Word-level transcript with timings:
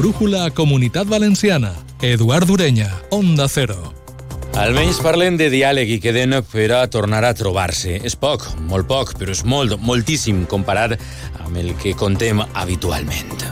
brújula 0.00 0.50
Comunitat 0.50 1.06
Valenciana. 1.06 1.74
Eduard 2.00 2.48
Ureña, 2.48 2.88
Onda 3.10 3.46
Cero. 3.48 3.92
Almenys 4.56 4.96
parlem 5.04 5.36
de 5.36 5.50
diàleg 5.52 5.90
i 5.92 5.98
queden 6.00 6.38
per 6.48 6.70
a 6.72 6.86
tornar 6.88 7.20
a 7.28 7.34
trobar-se. 7.36 7.98
És 8.00 8.16
poc, 8.16 8.46
molt 8.64 8.88
poc, 8.88 9.12
però 9.20 9.34
és 9.36 9.42
molt, 9.44 9.76
moltíssim 9.76 10.46
comparat 10.48 10.96
amb 11.44 11.60
el 11.60 11.74
que 11.76 11.92
contem 11.92 12.40
habitualment. 12.40 13.44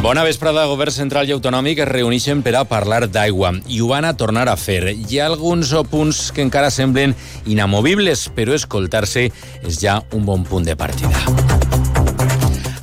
Bona 0.00 0.24
vesprada. 0.24 0.64
Govern 0.72 0.96
central 0.96 1.28
i 1.28 1.36
autonòmic 1.36 1.84
es 1.84 1.90
reuneixen 1.90 2.40
per 2.40 2.56
a 2.56 2.64
parlar 2.64 3.04
d'aigua 3.04 3.52
i 3.68 3.82
ho 3.84 3.90
van 3.92 4.08
a 4.08 4.16
tornar 4.16 4.48
a 4.48 4.56
fer. 4.56 4.88
Hi 4.88 5.20
ha 5.20 5.28
alguns 5.28 5.74
punts 5.92 6.30
que 6.32 6.40
encara 6.40 6.72
semblen 6.72 7.12
inamovibles, 7.44 8.30
però 8.32 8.56
escoltar-se 8.56 9.28
és 9.28 9.84
ja 9.84 10.00
un 10.16 10.24
bon 10.24 10.48
punt 10.48 10.64
de 10.64 10.80
partida. 10.80 11.63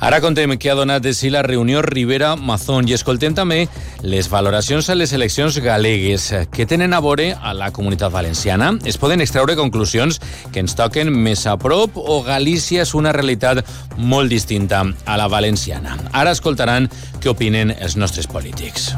Ara 0.02 0.18
contem 0.18 0.50
què 0.58 0.72
ha 0.72 0.74
donat 0.74 1.04
de 1.04 1.12
si 1.14 1.28
la 1.30 1.44
reunió 1.46 1.78
Rivera-Mazón 1.84 2.88
i 2.90 2.96
escoltem 2.96 3.36
també 3.38 3.68
les 4.02 4.26
valoracions 4.32 4.88
a 4.90 4.96
les 4.98 5.12
eleccions 5.14 5.60
galegues 5.62 6.26
que 6.50 6.66
tenen 6.66 6.90
a 6.90 6.98
veure 7.04 7.28
a 7.38 7.52
la 7.54 7.70
comunitat 7.70 8.10
valenciana. 8.10 8.72
Es 8.84 8.98
poden 8.98 9.22
extraure 9.22 9.54
conclusions 9.54 10.18
que 10.50 10.58
ens 10.58 10.74
toquen 10.74 11.14
més 11.14 11.46
a 11.46 11.54
prop 11.54 11.94
o 12.02 12.18
Galícia 12.26 12.82
és 12.82 12.96
una 12.98 13.14
realitat 13.14 13.62
molt 13.96 14.34
distinta 14.34 14.82
a 15.06 15.20
la 15.20 15.30
valenciana. 15.30 15.94
Ara 16.10 16.34
escoltaran 16.34 16.90
què 17.22 17.30
opinen 17.30 17.70
els 17.78 17.94
nostres 17.94 18.26
polítics. 18.26 18.90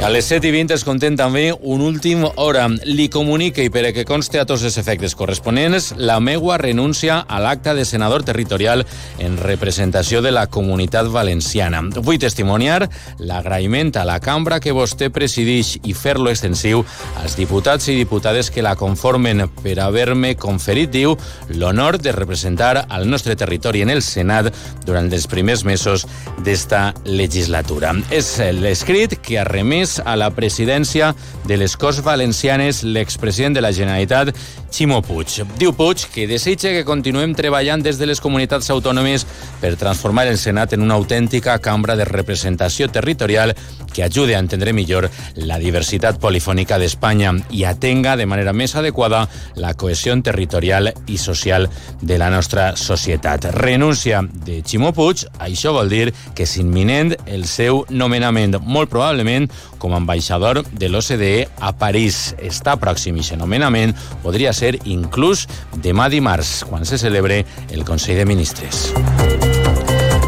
A 0.00 0.08
les 0.08 0.24
7 0.24 0.48
i 0.48 0.50
20 0.54 0.72
es 0.72 0.82
contem 0.86 1.12
també 1.12 1.50
un 1.52 1.82
últim 1.84 2.22
hora. 2.40 2.62
Li 2.88 3.10
comunique 3.12 3.66
i 3.66 3.70
per 3.72 3.82
a 3.84 3.90
que 3.92 4.06
conste 4.08 4.38
a 4.40 4.46
tots 4.48 4.62
els 4.64 4.78
efectes 4.80 5.12
corresponents, 5.12 5.90
la 6.00 6.16
meua 6.24 6.56
renúncia 6.56 7.18
a 7.28 7.40
l'acte 7.44 7.74
de 7.76 7.84
senador 7.84 8.24
territorial 8.24 8.86
en 9.20 9.36
representació 9.36 10.22
de 10.24 10.32
la 10.32 10.46
comunitat 10.48 11.10
valenciana. 11.12 11.82
Vull 12.00 12.16
testimoniar 12.22 12.88
l'agraïment 13.18 13.92
a 14.00 14.06
la 14.08 14.16
cambra 14.24 14.56
que 14.64 14.72
vostè 14.72 15.10
presideix 15.12 15.74
i 15.84 15.92
fer-lo 15.92 16.32
extensiu 16.32 16.80
als 17.20 17.36
diputats 17.36 17.92
i 17.92 17.98
diputades 17.98 18.48
que 18.48 18.64
la 18.64 18.78
conformen 18.80 19.44
per 19.60 19.76
haver-me 19.84 20.32
conferit, 20.40 20.94
diu, 20.96 21.12
l'honor 21.52 22.00
de 22.00 22.16
representar 22.16 22.86
al 22.88 23.04
nostre 23.04 23.36
territori 23.36 23.84
en 23.84 23.92
el 23.92 24.00
Senat 24.00 24.48
durant 24.88 25.12
els 25.12 25.28
primers 25.28 25.66
mesos 25.68 26.08
d'esta 26.40 26.94
legislatura. 27.04 27.92
És 28.08 28.38
l'escrit 28.56 29.20
que 29.20 29.36
ha 29.36 29.44
remès 29.44 29.89
és 29.90 29.98
a 30.06 30.14
la 30.16 30.30
presidència 30.30 31.10
de 31.48 31.58
les 31.58 31.74
Corts 31.76 32.00
Valencianes 32.06 32.84
l'expresident 32.86 33.56
de 33.56 33.62
la 33.64 33.72
Generalitat, 33.74 34.30
Ximo 34.70 35.00
Puig. 35.02 35.40
Diu 35.58 35.72
Puig 35.74 36.04
que 36.14 36.28
desitja 36.30 36.70
que 36.74 36.86
continuem 36.86 37.34
treballant 37.34 37.82
des 37.82 37.98
de 37.98 38.06
les 38.06 38.20
comunitats 38.22 38.70
autònomes 38.70 39.26
per 39.60 39.74
transformar 39.80 40.28
el 40.30 40.38
Senat 40.38 40.76
en 40.76 40.84
una 40.86 40.94
autèntica 40.94 41.58
cambra 41.58 41.96
de 41.98 42.06
representació 42.06 42.88
territorial 42.88 43.54
que 43.92 44.04
ajude 44.04 44.36
a 44.36 44.38
entendre 44.38 44.72
millor 44.72 45.08
la 45.34 45.58
diversitat 45.58 46.20
polifònica 46.22 46.78
d'Espanya 46.78 47.32
i 47.50 47.64
atenga 47.66 48.14
de 48.16 48.28
manera 48.30 48.54
més 48.54 48.76
adequada 48.78 49.24
la 49.56 49.74
cohesió 49.74 50.14
territorial 50.22 50.92
i 51.06 51.18
social 51.18 51.68
de 52.00 52.18
la 52.18 52.30
nostra 52.30 52.76
societat. 52.76 53.50
Renúncia 53.56 54.22
de 54.22 54.60
Ximo 54.62 54.92
Puig, 54.94 55.26
això 55.42 55.74
vol 55.74 55.90
dir 55.90 56.12
que 56.34 56.46
és 56.46 56.56
imminent 56.62 57.16
el 57.26 57.44
seu 57.50 57.84
nomenament, 57.90 58.60
molt 58.62 58.90
probablement 58.90 59.50
com 59.80 59.96
a 59.96 59.98
ambaixador 59.98 60.62
de 60.70 60.92
l'OCDE 60.92 61.48
a 61.58 61.72
París. 61.80 62.36
Està 62.38 62.76
pròxim 62.78 63.18
i 63.18 63.26
nomenament 63.40 63.96
podria 64.22 64.52
ser 64.52 64.76
inclús 64.84 65.46
demà 65.82 66.10
dimarts, 66.12 66.60
quan 66.68 66.84
se 66.84 67.00
celebre 67.00 67.44
el 67.70 67.84
Consell 67.88 68.20
de 68.20 68.28
Ministres. 68.28 68.90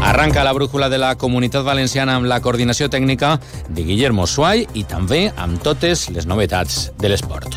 Arranca 0.03 0.43
la 0.43 0.51
brújula 0.51 0.89
de 0.89 0.97
la 0.99 1.15
Comunitat 1.15 1.63
Valenciana 1.63 2.17
amb 2.17 2.27
la 2.27 2.41
coordinació 2.43 2.89
tècnica 2.91 3.37
de 3.69 3.85
Guillermo 3.87 4.27
Suay 4.27 4.67
i 4.73 4.83
també 4.83 5.29
amb 5.37 5.63
totes 5.63 6.09
les 6.11 6.27
novetats 6.27 6.89
de 6.99 7.13
l'esport. 7.13 7.55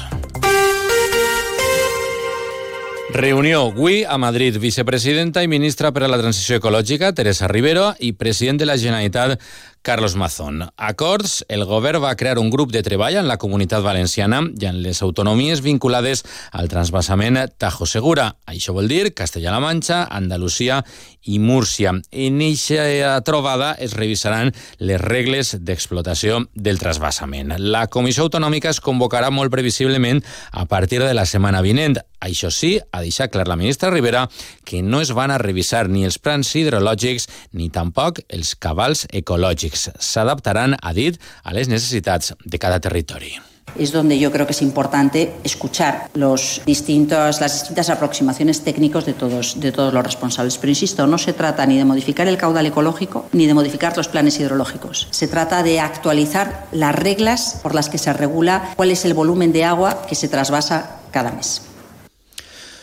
Reunió 3.16 3.62
avui 3.70 4.04
a 4.04 4.18
Madrid. 4.18 4.58
Vicepresidenta 4.60 5.40
i 5.40 5.48
ministra 5.48 5.88
per 5.88 6.02
a 6.04 6.08
la 6.10 6.18
Transició 6.20 6.58
Ecològica, 6.58 7.14
Teresa 7.16 7.48
Rivero, 7.48 7.94
i 7.98 8.10
president 8.12 8.58
de 8.60 8.66
la 8.68 8.76
Generalitat, 8.76 9.40
Carlos 9.86 10.16
Mazón. 10.16 10.68
Acords, 10.76 11.44
el 11.46 11.64
govern 11.64 12.02
va 12.02 12.16
crear 12.18 12.40
un 12.40 12.48
grup 12.50 12.72
de 12.74 12.80
treball 12.82 13.20
en 13.20 13.28
la 13.30 13.36
comunitat 13.38 13.84
valenciana 13.86 14.40
i 14.42 14.66
en 14.66 14.80
les 14.82 14.98
autonomies 15.06 15.62
vinculades 15.62 16.24
al 16.50 16.66
transvasament 16.66 17.38
Tajo 17.54 17.86
Segura. 17.86 18.32
Això 18.50 18.74
vol 18.74 18.90
dir 18.90 19.12
Castella-La 19.14 19.60
Manxa, 19.62 20.00
Andalusia 20.10 20.80
i 21.22 21.38
Múrcia. 21.38 21.92
En 22.10 22.42
aquesta 22.42 23.20
trobada 23.22 23.76
es 23.78 23.94
revisaran 23.94 24.50
les 24.78 25.00
regles 25.00 25.54
d'explotació 25.62 26.42
del 26.54 26.82
transvasament. 26.82 27.54
La 27.58 27.86
Comissió 27.86 28.26
Autonòmica 28.26 28.74
es 28.74 28.82
convocarà 28.82 29.30
molt 29.30 29.54
previsiblement 29.54 30.18
a 30.50 30.66
partir 30.66 30.98
de 31.04 31.14
la 31.14 31.26
setmana 31.30 31.62
vinent. 31.62 32.00
Això 32.26 32.50
sí, 32.50 32.72
ha 32.90 33.04
deixat 33.04 33.30
clar 33.30 33.46
la 33.46 33.58
ministra 33.60 33.92
Rivera 33.92 34.24
que 34.64 34.82
no 34.82 35.02
es 35.04 35.12
van 35.14 35.30
a 35.30 35.38
revisar 35.38 35.86
ni 35.86 36.02
els 36.08 36.18
plans 36.18 36.54
hidrològics 36.56 37.28
ni 37.52 37.68
tampoc 37.70 38.22
els 38.26 38.56
cabals 38.58 39.04
ecològics 39.12 39.75
se 39.76 40.20
adaptarán, 40.20 40.76
ha 40.80 40.92
dit, 40.92 41.20
a 41.44 41.52
les 41.52 41.68
necessitats 41.68 42.34
de 42.44 42.58
cada 42.58 42.80
territori 42.80 43.36
es 43.78 43.92
donde 43.92 44.18
yo 44.18 44.32
creo 44.32 44.46
que 44.46 44.52
es 44.52 44.62
importante 44.62 45.34
escuchar 45.44 46.08
los 46.14 46.62
distintos, 46.66 47.40
las 47.40 47.52
distintas 47.52 47.90
aproximaciones 47.90 48.62
técnicos 48.62 49.06
de 49.06 49.12
todos, 49.12 49.60
de 49.60 49.72
todos 49.72 49.92
los 49.92 50.04
responsables. 50.04 50.58
Pero 50.58 50.70
insisto, 50.70 51.06
no 51.06 51.18
se 51.18 51.32
trata 51.32 51.66
ni 51.66 51.76
de 51.76 51.84
modificar 51.84 52.28
el 52.28 52.38
caudal 52.38 52.66
ecológico 52.66 53.28
ni 53.32 53.46
de 53.46 53.54
modificar 53.54 53.96
los 53.96 54.08
planes 54.08 54.38
hidrológicos. 54.40 55.08
Se 55.10 55.28
trata 55.28 55.62
de 55.62 55.80
actualizar 55.80 56.66
las 56.72 56.94
reglas 56.94 57.60
por 57.62 57.74
las 57.74 57.88
que 57.88 57.98
se 57.98 58.12
regula 58.12 58.72
cuál 58.76 58.90
es 58.90 59.04
el 59.04 59.14
volumen 59.14 59.52
de 59.52 59.64
agua 59.64 60.06
que 60.08 60.14
se 60.14 60.28
trasvasa 60.28 61.00
cada 61.10 61.32
mes. 61.32 61.62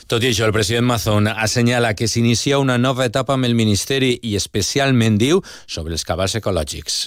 Tot 0.07 0.23
i 0.23 0.33
el 0.35 0.51
president 0.51 0.85
Mazón 0.85 1.27
assenyala 1.27 1.93
que 1.95 2.07
s'inicia 2.07 2.59
una 2.59 2.77
nova 2.77 3.05
etapa 3.07 3.37
amb 3.37 3.47
el 3.47 3.55
Ministeri 3.55 4.17
i 4.21 4.35
especialment 4.35 5.17
diu 5.17 5.41
sobre 5.65 5.95
els 5.95 6.03
cabals 6.03 6.35
ecològics. 6.35 7.03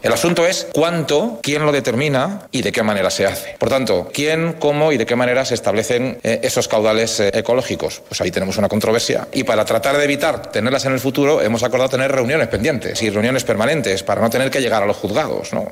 El 0.00 0.12
asunto 0.12 0.46
es 0.46 0.68
cuánto, 0.72 1.40
quién 1.42 1.66
lo 1.66 1.72
determina 1.72 2.46
y 2.52 2.62
de 2.62 2.70
qué 2.70 2.84
manera 2.84 3.10
se 3.10 3.26
hace. 3.26 3.56
Por 3.58 3.68
tanto, 3.68 4.08
quién, 4.14 4.52
cómo 4.52 4.92
y 4.92 4.96
de 4.96 5.06
qué 5.06 5.16
manera 5.16 5.44
se 5.44 5.54
establecen 5.54 6.20
eh, 6.22 6.38
esos 6.44 6.68
caudales 6.68 7.18
eh, 7.18 7.32
ecológicos. 7.34 8.02
Pues 8.06 8.20
ahí 8.20 8.30
tenemos 8.30 8.56
una 8.58 8.68
controversia. 8.68 9.26
Y 9.32 9.42
para 9.42 9.64
tratar 9.64 9.96
de 9.98 10.04
evitar 10.04 10.52
tenerlas 10.52 10.84
en 10.84 10.92
el 10.92 11.00
futuro, 11.00 11.42
hemos 11.42 11.64
acordado 11.64 11.90
tener 11.90 12.12
reuniones 12.12 12.46
pendientes 12.46 13.02
y 13.02 13.10
reuniones 13.10 13.42
permanentes 13.42 14.04
para 14.04 14.20
no 14.20 14.30
tener 14.30 14.52
que 14.52 14.60
llegar 14.60 14.84
a 14.84 14.86
los 14.86 14.96
juzgados. 14.96 15.52
¿no? 15.52 15.66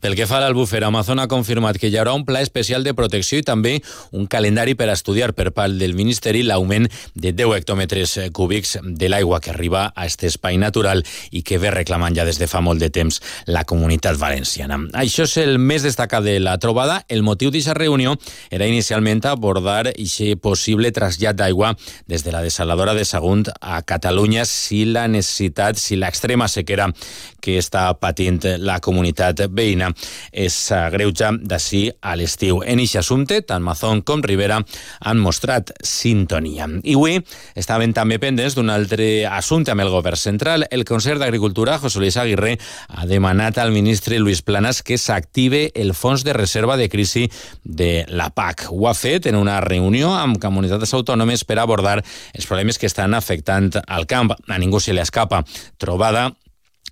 Pel 0.00 0.16
que 0.16 0.26
fa 0.28 0.38
a 0.38 0.44
l'Albúfer, 0.44 0.82
Amazon 0.84 1.20
ha 1.20 1.28
confirmat 1.28 1.78
que 1.80 1.88
hi 1.88 1.96
haurà 1.96 2.12
un 2.16 2.24
pla 2.26 2.42
especial 2.44 2.84
de 2.84 2.94
protecció 2.94 3.40
i 3.40 3.46
també 3.46 3.76
un 4.12 4.26
calendari 4.30 4.74
per 4.76 4.90
estudiar 4.92 5.32
per 5.36 5.50
part 5.56 5.76
del 5.80 5.94
Ministeri 5.96 6.42
l'augment 6.44 6.88
de 7.14 7.32
10 7.32 7.56
hectòmetres 7.56 8.16
cúbics 8.36 8.76
de 8.82 9.10
l'aigua 9.10 9.40
que 9.40 9.52
arriba 9.54 9.86
a 9.86 10.06
aquest 10.06 10.26
espai 10.28 10.58
natural 10.60 11.02
i 11.30 11.42
que 11.42 11.58
ve 11.58 11.72
reclamant 11.74 12.14
ja 12.16 12.26
des 12.28 12.38
de 12.38 12.48
fa 12.50 12.60
molt 12.60 12.82
de 12.82 12.90
temps 12.90 13.20
la 13.46 13.64
comunitat 13.64 14.18
valenciana. 14.20 14.78
Això 14.92 15.26
és 15.26 15.36
el 15.42 15.58
més 15.58 15.86
destacat 15.86 16.24
de 16.24 16.38
la 16.40 16.58
trobada. 16.62 17.02
El 17.08 17.24
motiu 17.26 17.50
d'aquesta 17.50 17.76
reunió 17.76 18.16
era 18.50 18.66
inicialment 18.66 19.24
abordar 19.26 19.92
aquest 19.92 20.40
possible 20.42 20.90
trasllat 20.92 21.36
d'aigua 21.38 21.72
des 22.06 22.24
de 22.24 22.32
la 22.32 22.42
desaladora 22.42 22.94
de 22.94 23.04
Sagunt 23.04 23.46
a 23.60 23.80
Catalunya 23.82 24.44
si 24.44 24.84
la 24.84 25.06
necessitat, 25.08 25.78
si 25.80 25.96
l'extrema 25.96 26.48
sequera 26.48 26.90
que 27.40 27.58
està 27.60 27.88
patint 28.00 28.42
la 28.58 28.80
comunitat 28.82 29.46
veïna 29.48 29.85
Catalunya 29.86 29.94
es 30.32 30.70
agreuja 30.72 31.30
d'ací 31.32 31.90
a 32.02 32.14
l'estiu. 32.16 32.60
En 32.64 32.80
aquest 32.80 33.00
assumpte, 33.00 33.40
tant 33.46 33.62
Mazón 33.64 34.02
com 34.02 34.22
Rivera 34.22 34.58
han 35.00 35.18
mostrat 35.22 35.72
sintonia. 35.84 36.66
I 36.82 36.96
avui 36.96 37.20
estaven 37.56 37.94
també 37.96 38.18
pendents 38.18 38.56
d'un 38.56 38.70
altre 38.70 39.26
assumpte 39.26 39.72
amb 39.72 39.84
el 39.84 39.90
govern 39.90 40.16
central. 40.16 40.66
El 40.70 40.84
Consell 40.84 41.18
d'Agricultura, 41.22 41.78
José 41.78 42.00
Luis 42.00 42.16
Aguirre, 42.16 42.56
ha 42.88 43.06
demanat 43.06 43.58
al 43.58 43.72
ministre 43.72 44.18
Luis 44.18 44.42
Planas 44.42 44.82
que 44.82 44.98
s'active 44.98 45.70
el 45.74 45.94
fons 45.94 46.24
de 46.24 46.36
reserva 46.36 46.76
de 46.76 46.88
crisi 46.88 47.26
de 47.64 48.04
la 48.08 48.30
PAC. 48.30 48.68
Ho 48.70 48.88
ha 48.88 48.94
fet 48.94 49.26
en 49.26 49.36
una 49.36 49.60
reunió 49.64 50.12
amb 50.14 50.40
comunitats 50.42 50.94
autònomes 50.94 51.44
per 51.44 51.60
abordar 51.60 52.02
els 52.34 52.46
problemes 52.46 52.78
que 52.78 52.90
estan 52.90 53.14
afectant 53.14 53.72
al 53.86 54.06
camp. 54.06 54.34
A 54.48 54.58
ningú 54.58 54.80
se 54.80 54.92
li 54.92 55.00
escapa. 55.00 55.44
Trobada 55.78 56.30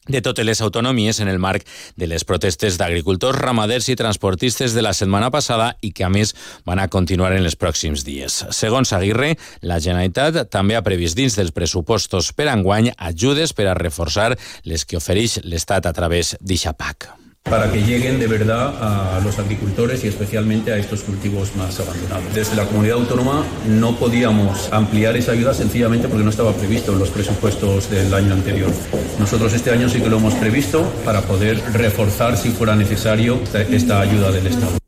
de 0.08 0.20
totes 0.20 0.44
les 0.44 0.60
autonomies 0.60 1.20
en 1.20 1.28
el 1.28 1.38
marc 1.38 1.66
de 1.96 2.08
les 2.10 2.24
protestes 2.24 2.78
d'agricultors, 2.78 3.38
ramaders 3.38 3.88
i 3.88 3.96
transportistes 3.96 4.74
de 4.74 4.84
la 4.84 4.94
setmana 4.94 5.30
passada 5.34 5.72
i 5.80 5.92
que, 5.92 6.04
a 6.04 6.12
més, 6.12 6.34
van 6.66 6.82
a 6.82 6.88
continuar 6.88 7.32
en 7.32 7.44
els 7.44 7.58
pròxims 7.58 8.04
dies. 8.04 8.44
Segons 8.50 8.92
Aguirre, 8.92 9.34
la 9.62 9.80
Generalitat 9.80 10.50
també 10.52 10.76
ha 10.76 10.84
previst 10.84 11.16
dins 11.16 11.36
dels 11.38 11.54
pressupostos 11.56 12.32
per 12.36 12.50
enguany 12.52 12.92
ajudes 12.96 13.56
per 13.56 13.70
a 13.70 13.78
reforçar 13.78 14.34
les 14.64 14.84
que 14.84 15.00
ofereix 15.00 15.40
l'Estat 15.44 15.86
a 15.86 15.96
través 15.96 16.36
d'Ixapac. 16.40 17.23
Para 17.54 17.70
que 17.70 17.82
lleguen 17.82 18.18
de 18.18 18.26
verdad 18.26 18.74
a 18.80 19.20
los 19.20 19.38
agricultores 19.38 20.02
y 20.02 20.08
especialmente 20.08 20.72
a 20.72 20.76
estos 20.76 21.02
cultivos 21.02 21.54
más 21.54 21.78
abandonados. 21.78 22.34
Desde 22.34 22.56
la 22.56 22.64
comunidad 22.64 22.96
autónoma 22.96 23.44
no 23.68 23.96
podíamos 23.96 24.72
ampliar 24.72 25.16
esa 25.16 25.32
ayuda 25.32 25.54
sencillamente 25.54 26.08
porque 26.08 26.24
no 26.24 26.30
estaba 26.30 26.52
previsto 26.52 26.92
en 26.92 26.98
los 26.98 27.10
presupuestos 27.10 27.90
del 27.90 28.12
año 28.12 28.32
anterior. 28.32 28.72
Nosotros 29.20 29.52
este 29.52 29.70
año 29.70 29.88
sí 29.88 30.00
que 30.00 30.08
lo 30.08 30.16
hemos 30.16 30.34
previsto 30.34 30.82
para 31.04 31.20
poder 31.20 31.62
reforzar, 31.72 32.36
si 32.36 32.50
fuera 32.50 32.74
necesario, 32.74 33.38
esta 33.70 34.00
ayuda 34.00 34.32
del 34.32 34.48
Estado. 34.48 34.83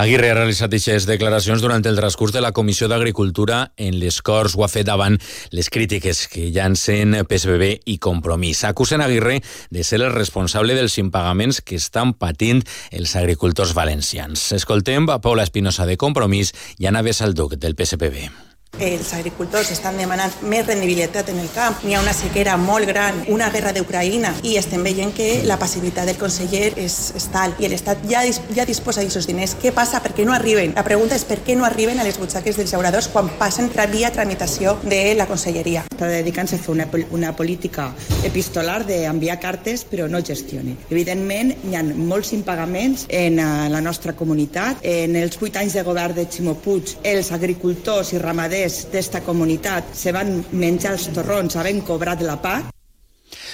Aguirre 0.00 0.30
ha 0.32 0.34
realitzat 0.38 0.72
aquestes 0.72 1.04
declaracions 1.04 1.60
durant 1.60 1.84
el 1.84 1.98
transcurs 1.98 2.32
de 2.32 2.40
la 2.40 2.54
Comissió 2.56 2.86
d'Agricultura 2.88 3.74
en 3.76 3.98
les 4.00 4.22
Corts. 4.24 4.54
Ho 4.56 4.64
ha 4.64 4.70
fet 4.72 4.88
davant 4.88 5.18
les 5.52 5.68
crítiques 5.68 6.22
que 6.32 6.46
llancen 6.54 7.18
PSBB 7.20 7.68
i 7.92 7.98
Compromís. 8.00 8.64
Acusen 8.64 9.04
Aguirre 9.04 9.42
de 9.68 9.84
ser 9.84 10.00
el 10.00 10.08
responsable 10.14 10.72
dels 10.78 10.96
impagaments 11.04 11.60
que 11.60 11.76
estan 11.76 12.14
patint 12.16 12.64
els 12.90 13.12
agricultors 13.12 13.76
valencians. 13.76 14.54
Escoltem 14.56 15.10
a 15.12 15.20
Paula 15.20 15.44
Espinosa 15.44 15.84
de 15.84 16.00
Compromís 16.00 16.54
i 16.78 16.88
Anna 16.88 17.04
Besalduc 17.04 17.60
del 17.60 17.76
PSPB. 17.76 18.49
Els 18.80 19.12
agricultors 19.12 19.68
estan 19.74 19.98
demanant 20.00 20.32
més 20.48 20.64
rendibilitat 20.64 21.28
en 21.28 21.38
el 21.42 21.48
camp. 21.52 21.82
N'hi 21.84 21.96
ha 21.96 22.00
una 22.00 22.14
sequera 22.16 22.54
molt 22.56 22.88
gran, 22.88 23.18
una 23.28 23.50
guerra 23.52 23.74
d'Ucraïna 23.76 24.30
i 24.46 24.54
estem 24.56 24.84
veient 24.86 25.12
que 25.12 25.42
la 25.44 25.58
passivitat 25.60 26.08
del 26.08 26.16
conseller 26.20 26.70
és, 26.80 26.96
és 27.18 27.26
tal 27.34 27.52
i 27.60 27.68
l'Estat 27.68 28.06
ja, 28.08 28.22
ja 28.56 28.64
disposa 28.64 29.02
d'aquests 29.02 29.28
diners. 29.28 29.56
Què 29.60 29.74
passa? 29.76 30.00
Per 30.00 30.14
què 30.16 30.24
no 30.24 30.32
arriben? 30.32 30.72
La 30.78 30.84
pregunta 30.86 31.18
és 31.18 31.26
per 31.28 31.42
què 31.44 31.58
no 31.58 31.66
arriben 31.68 32.00
a 32.00 32.06
les 32.06 32.16
butxaques 32.20 32.56
dels 32.56 32.72
llauradors 32.72 33.10
quan 33.12 33.28
passen 33.40 33.68
via 33.90 34.12
tramitació 34.14 34.78
de 34.84 35.14
la 35.18 35.26
conselleria. 35.26 35.84
Està 35.90 36.08
dedicant-se 36.08 36.56
a 36.56 36.62
fer 36.62 36.72
una, 36.72 36.86
una 37.10 37.34
política 37.36 37.90
epistolar 38.24 38.84
d'enviar 38.86 39.40
cartes 39.40 39.84
però 39.84 40.08
no 40.08 40.22
gestioni. 40.24 40.76
Evidentment, 40.90 41.52
hi 41.68 41.76
ha 41.76 41.82
molts 41.84 42.32
impagaments 42.32 43.06
en 43.08 43.38
eh, 43.38 43.68
la 43.68 43.80
nostra 43.84 44.14
comunitat. 44.16 44.80
En 44.80 45.16
els 45.20 45.36
vuit 45.40 45.56
anys 45.56 45.76
de 45.76 45.84
govern 45.84 46.16
de 46.16 46.26
Ximo 46.30 46.56
Puig, 46.64 46.96
els 47.04 47.32
agricultors 47.36 48.14
i 48.14 48.20
ramaders 48.22 48.59
ramaders 48.60 48.90
d'esta 48.92 49.20
comunitat 49.24 49.94
se 49.96 50.12
van 50.12 50.42
menjar 50.52 50.92
els 50.92 51.06
torrons 51.14 51.56
havent 51.56 51.80
cobrat 51.86 52.20
la 52.20 52.36
PAC 52.36 52.68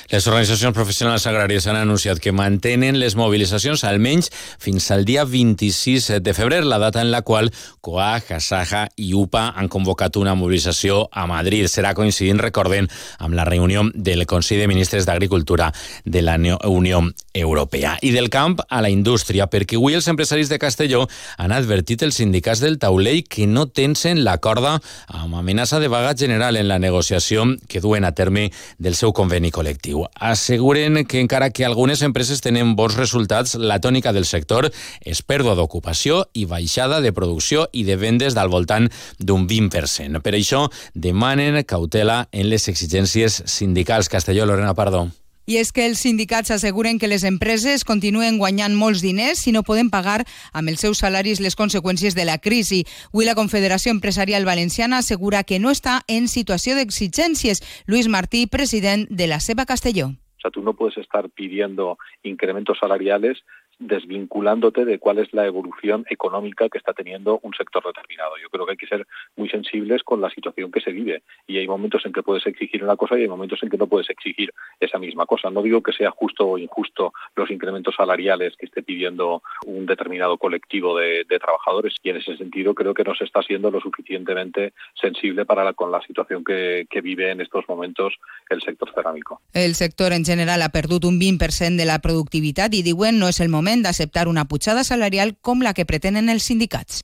les 0.07 0.27
organitzacions 0.29 0.75
professionals 0.75 1.25
agràries 1.27 1.65
han 1.67 1.77
anunciat 1.81 2.21
que 2.23 2.31
mantenen 2.31 3.01
les 3.01 3.17
mobilitzacions 3.19 3.83
almenys 3.89 4.29
fins 4.63 4.85
al 4.95 5.03
dia 5.05 5.25
26 5.27 6.21
de 6.23 6.35
febrer, 6.35 6.61
la 6.63 6.79
data 6.79 7.01
en 7.03 7.11
la 7.11 7.23
qual 7.27 7.51
COA, 7.81 8.21
Casaja 8.23 8.85
i 9.03 9.13
UPA 9.19 9.49
han 9.59 9.67
convocat 9.69 10.15
una 10.21 10.37
mobilització 10.39 11.09
a 11.11 11.27
Madrid. 11.27 11.67
Serà 11.67 11.91
coincidint, 11.99 12.39
recorden, 12.39 12.87
amb 13.19 13.35
la 13.35 13.45
reunió 13.49 13.83
del 13.95 14.27
Consell 14.31 14.63
de 14.63 14.69
Ministres 14.71 15.07
d'Agricultura 15.11 15.73
de 16.05 16.23
la 16.23 16.37
Unió 16.71 17.03
Europea. 17.35 17.97
I 18.03 18.13
del 18.15 18.31
camp 18.31 18.61
a 18.69 18.81
la 18.83 18.93
indústria, 18.95 19.51
perquè 19.51 19.75
avui 19.75 19.99
els 19.99 20.07
empresaris 20.07 20.53
de 20.53 20.61
Castelló 20.63 21.09
han 21.37 21.51
advertit 21.51 22.07
els 22.07 22.23
sindicats 22.23 22.63
del 22.63 22.79
taulell 22.79 23.25
que 23.27 23.49
no 23.51 23.67
tensen 23.67 24.23
la 24.23 24.39
corda 24.39 24.77
amb 25.09 25.35
amenaça 25.35 25.81
de 25.83 25.91
vaga 25.91 26.15
general 26.15 26.57
en 26.57 26.69
la 26.69 26.79
negociació 26.79 27.45
que 27.67 27.83
duen 27.83 28.07
a 28.07 28.15
terme 28.15 28.53
del 28.79 28.95
seu 28.95 29.13
conveni 29.13 29.51
col·lectiu 29.51 29.96
diu. 29.97 30.07
Asseguren 30.15 31.05
que 31.07 31.21
encara 31.21 31.51
que 31.51 31.65
algunes 31.65 32.03
empreses 32.03 32.41
tenen 32.41 32.77
bons 32.77 32.97
resultats, 32.97 33.57
la 33.57 33.81
tònica 33.81 34.13
del 34.13 34.27
sector 34.27 34.71
és 35.01 35.23
pèrdua 35.23 35.57
d'ocupació 35.57 36.25
i 36.35 36.47
baixada 36.47 37.01
de 37.01 37.13
producció 37.13 37.69
i 37.73 37.85
de 37.85 37.97
vendes 37.97 38.35
del 38.35 38.53
voltant 38.53 38.89
d'un 39.19 39.47
20%. 39.49 40.23
Per 40.23 40.35
això 40.35 40.67
demanen 40.95 41.63
cautela 41.65 42.27
en 42.33 42.51
les 42.51 42.69
exigències 42.69 43.43
sindicals. 43.47 44.09
Castelló, 44.09 44.47
Lorena 44.47 44.75
Pardo. 44.75 45.09
I 45.47 45.61
és 45.61 45.71
que 45.71 45.85
els 45.87 46.01
sindicats 46.03 46.51
asseguren 46.51 46.99
que 46.99 47.07
les 47.07 47.23
empreses 47.23 47.85
continuen 47.87 48.41
guanyant 48.41 48.75
molts 48.75 48.99
diners 49.05 49.39
si 49.39 49.53
no 49.55 49.63
poden 49.63 49.93
pagar 49.95 50.25
amb 50.51 50.73
els 50.73 50.83
seus 50.83 50.99
salaris 50.99 51.39
les 51.39 51.55
conseqüències 51.55 52.17
de 52.19 52.25
la 52.27 52.41
crisi. 52.43 52.83
Avui 53.13 53.29
la 53.29 53.37
Confederació 53.39 53.95
Empresarial 53.95 54.45
Valenciana 54.45 54.99
assegura 54.99 55.45
que 55.47 55.61
no 55.63 55.71
està 55.71 56.01
en 56.11 56.27
situació 56.27 56.75
d'exigències. 56.75 57.63
Luis 57.87 58.11
Martí, 58.11 58.49
president 58.51 59.07
de 59.09 59.29
la 59.31 59.39
SEBA 59.39 59.71
Castelló. 59.71 60.09
O 60.11 60.41
sea, 60.43 60.51
tú 60.51 60.63
no 60.63 60.75
puedes 60.75 60.99
estar 60.99 61.31
pidiendo 61.31 61.97
incrementos 62.25 62.79
salariales 62.81 63.39
desvinculándote 63.79 64.85
de 64.85 64.99
cuál 64.99 65.19
es 65.19 65.33
la 65.33 65.47
evolución 65.47 66.05
económica 66.09 66.69
que 66.69 66.79
está 66.79 66.93
teniendo 66.93 67.41
un 67.43 67.53
sector 67.55 67.85
determinado. 67.85 68.33
Yo 68.43 68.49
creo 68.49 68.65
que 68.65 68.73
hay 68.73 68.77
que 68.77 68.87
ser 68.87 69.07
muy 69.37 69.49
sensibles 69.49 70.03
con 70.03 70.21
la 70.21 70.31
situación 70.31 70.71
que 70.71 70.81
se 70.81 70.93
vive 70.93 71.23
y 71.47 71.59
hay 71.59 71.69
momentos 71.69 72.05
en 72.07 72.13
que 72.13 72.23
puedes 72.23 72.47
exigir 72.47 72.83
una 72.83 72.97
cosa 72.97 73.19
y 73.19 73.23
hay 73.23 73.29
momentos 73.29 73.63
en 73.63 73.69
que 73.69 73.77
no 73.77 73.87
puedes 73.87 74.09
exigir 74.11 74.53
esa 74.81 74.99
misma 74.99 75.27
cosa. 75.27 75.51
No 75.51 75.63
digo 75.63 75.83
que 75.83 75.93
sea 75.93 76.11
justo 76.11 76.47
o 76.47 76.59
injusto 76.59 77.13
los 77.35 77.51
incrementos 77.51 77.95
salariales 77.97 78.57
que 78.57 78.67
esté 78.67 78.83
pidiendo 78.83 79.43
un 79.67 79.87
determinado 79.87 80.39
colectivo 80.39 80.99
de, 80.99 81.25
trabajadores 81.37 81.95
y 82.03 82.09
en 82.09 82.17
ese 82.17 82.35
sentido 82.39 82.75
creo 82.75 82.95
que 82.95 83.05
no 83.05 83.15
se 83.15 83.25
está 83.25 83.43
siendo 83.43 83.71
lo 83.71 83.79
suficientemente 83.79 84.73
sensible 84.99 85.45
para 85.45 85.67
con 85.75 85.93
la 85.93 86.01
situación 86.01 86.43
que, 86.45 86.87
vive 87.03 87.31
en 87.31 87.41
estos 87.41 87.69
momentos 87.69 88.15
el 88.49 88.61
sector 88.63 88.91
cerámico. 88.93 89.41
El 89.53 89.75
sector 89.75 90.13
en 90.13 90.25
general 90.25 90.63
ha 90.63 90.71
perdut 90.71 91.05
un 91.05 91.21
20% 91.21 91.77
de 91.77 91.85
la 91.85 92.01
productivitat 92.01 92.75
i 92.75 92.83
diuen 92.83 93.21
no 93.21 93.29
és 93.29 93.39
el 93.45 93.51
moment 93.53 93.66
moment 93.67 93.83
d'acceptar 93.83 94.29
una 94.29 94.45
pujada 94.47 94.85
salarial 94.85 95.35
com 95.43 95.63
la 95.67 95.73
que 95.75 95.85
pretenen 95.85 96.31
els 96.31 96.45
sindicats. 96.47 97.03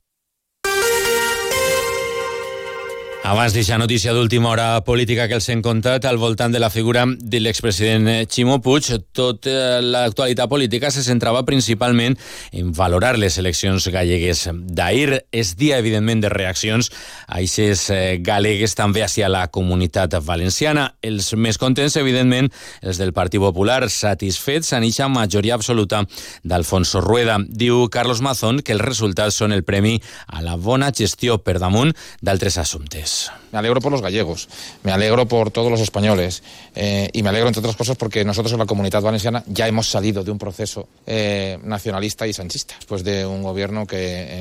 Abans 3.23 3.53
d'eixa 3.55 3.77
notícia 3.79 4.11
d'última 4.11 4.49
hora 4.51 4.81
política 4.83 5.29
que 5.31 5.37
els 5.37 5.45
hem 5.47 5.61
contat 5.63 6.03
al 6.03 6.17
voltant 6.19 6.51
de 6.51 6.59
la 6.59 6.67
figura 6.69 7.05
de 7.07 7.39
l'expresident 7.39 8.27
Ximo 8.27 8.57
Puig, 8.59 8.89
tota 9.15 9.79
l'actualitat 9.79 10.49
política 10.51 10.89
se 10.91 11.05
centrava 11.05 11.45
principalment 11.47 12.17
en 12.51 12.73
valorar 12.75 13.13
les 13.15 13.37
eleccions 13.39 13.87
gallegues 13.95 14.41
d'ahir. 14.51 15.21
És 15.31 15.53
dia, 15.55 15.77
evidentment, 15.79 16.19
de 16.19 16.33
reaccions 16.33 16.91
a 17.29 17.39
aquestes 17.39 17.85
eh, 17.95 18.17
galegues 18.19 18.75
també 18.75 19.05
hacia 19.07 19.31
la 19.31 19.45
comunitat 19.47 20.19
valenciana. 20.19 20.89
Els 20.99 21.31
més 21.39 21.55
contents, 21.57 21.95
evidentment, 21.95 22.51
els 22.83 22.99
del 22.99 23.15
Partit 23.15 23.39
Popular, 23.39 23.87
satisfets 23.87 24.75
en 24.75 24.83
eixa 24.83 25.07
majoria 25.07 25.55
absoluta 25.55 26.03
d'Alfonso 26.43 26.99
Rueda. 26.99 27.39
Diu 27.47 27.87
Carlos 27.87 28.19
Mazón 28.19 28.59
que 28.59 28.75
els 28.75 28.83
resultats 28.83 29.39
són 29.39 29.55
el 29.55 29.63
premi 29.63 29.95
a 30.27 30.43
la 30.43 30.59
bona 30.59 30.91
gestió 30.91 31.39
per 31.39 31.61
damunt 31.63 31.95
d'altres 32.19 32.59
assumptes. 32.59 33.12
Me 33.51 33.59
alegro 33.59 33.81
por 33.81 33.91
los 33.91 34.01
gallegos, 34.01 34.49
me 34.83 34.91
alegro 34.91 35.27
por 35.27 35.51
todos 35.51 35.71
los 35.71 35.79
españoles 35.79 36.43
eh, 36.75 37.09
y 37.13 37.23
me 37.23 37.29
alegro, 37.29 37.47
entre 37.47 37.59
otras 37.59 37.75
cosas, 37.75 37.97
porque 37.97 38.25
nosotros 38.25 38.53
en 38.53 38.59
la 38.59 38.65
comunidad 38.65 39.01
valenciana 39.01 39.43
ya 39.47 39.67
hemos 39.67 39.89
salido 39.89 40.23
de 40.23 40.31
un 40.31 40.39
proceso 40.39 40.87
eh, 41.05 41.59
nacionalista 41.63 42.25
y 42.27 42.33
sanchista, 42.33 42.75
después 42.75 43.03
de 43.03 43.25
un 43.25 43.43
gobierno 43.43 43.85
que 43.85 43.97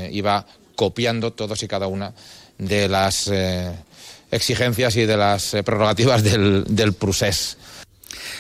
eh, 0.07 0.11
iba 0.13 0.47
copiando 0.77 1.33
todos 1.33 1.63
y 1.63 1.69
cada 1.69 1.87
una 1.87 2.13
de 2.59 2.89
las 2.89 3.31
exigencias 4.31 4.97
y 4.97 5.05
de 5.05 5.17
las 5.17 5.51
prerrogativas 5.65 6.23
del, 6.23 6.65
del 6.69 6.93
procés 6.95 7.57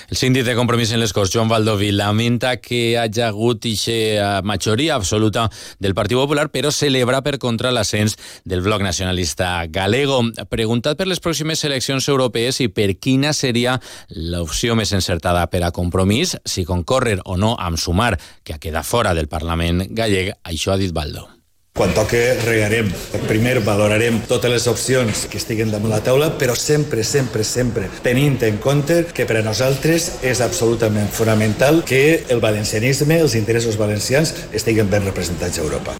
el 0.08 0.16
síndic 0.16 0.44
de 0.46 0.54
Compromís 0.56 0.92
en 0.92 1.00
les 1.00 1.12
Corts, 1.12 1.32
Joan 1.34 1.48
Baldoví, 1.48 1.90
lamenta 1.92 2.56
que 2.56 2.98
hagi 2.98 3.22
hagut 3.24 3.66
aquesta 3.66 4.40
majoria 4.42 4.94
absoluta 4.94 5.48
del 5.78 5.94
Partit 5.94 6.18
Popular, 6.18 6.48
però 6.50 6.70
celebra 6.70 7.22
per 7.22 7.38
contra 7.38 7.72
l'ascens 7.72 8.16
del 8.44 8.62
bloc 8.62 8.82
nacionalista 8.82 9.66
galego. 9.68 10.22
Preguntat 10.50 10.96
per 10.98 11.08
les 11.10 11.20
pròximes 11.20 11.64
eleccions 11.64 12.08
europees 12.08 12.60
i 12.60 12.68
per 12.68 12.96
quina 12.98 13.32
seria 13.32 13.78
l'opció 14.08 14.76
més 14.78 14.92
encertada 14.92 15.46
per 15.50 15.64
a 15.66 15.72
Compromís, 15.74 16.36
si 16.44 16.64
concórrer 16.64 17.20
o 17.24 17.36
no 17.36 17.56
amb 17.58 17.78
sumar, 17.78 18.16
que 18.44 18.54
ha 18.54 18.62
quedat 18.62 18.86
fora 18.86 19.14
del 19.14 19.28
Parlament 19.28 19.86
gallec, 19.90 20.36
això 20.44 20.74
ha 20.74 20.80
dit 20.80 20.92
Baldo. 20.92 21.41
Quan 21.72 21.94
toque 21.96 22.34
regarem. 22.44 22.90
Primer 23.24 23.54
valorarem 23.64 24.18
totes 24.28 24.52
les 24.52 24.66
opcions 24.68 25.22
que 25.32 25.38
estiguen 25.40 25.72
damunt 25.72 25.94
la 25.94 26.02
taula, 26.04 26.28
però 26.36 26.52
sempre, 26.52 27.00
sempre, 27.00 27.46
sempre 27.48 27.88
tenint 28.04 28.36
en 28.44 28.60
compte 28.60 28.98
que 29.16 29.24
per 29.24 29.38
a 29.40 29.44
nosaltres 29.46 30.10
és 30.20 30.44
absolutament 30.44 31.08
fonamental 31.08 31.80
que 31.88 32.26
el 32.28 32.44
valencianisme, 32.44 33.22
els 33.24 33.38
interessos 33.40 33.80
valencians, 33.80 34.34
estiguen 34.52 34.92
ben 34.92 35.08
representats 35.08 35.58
a 35.58 35.64
Europa 35.64 35.96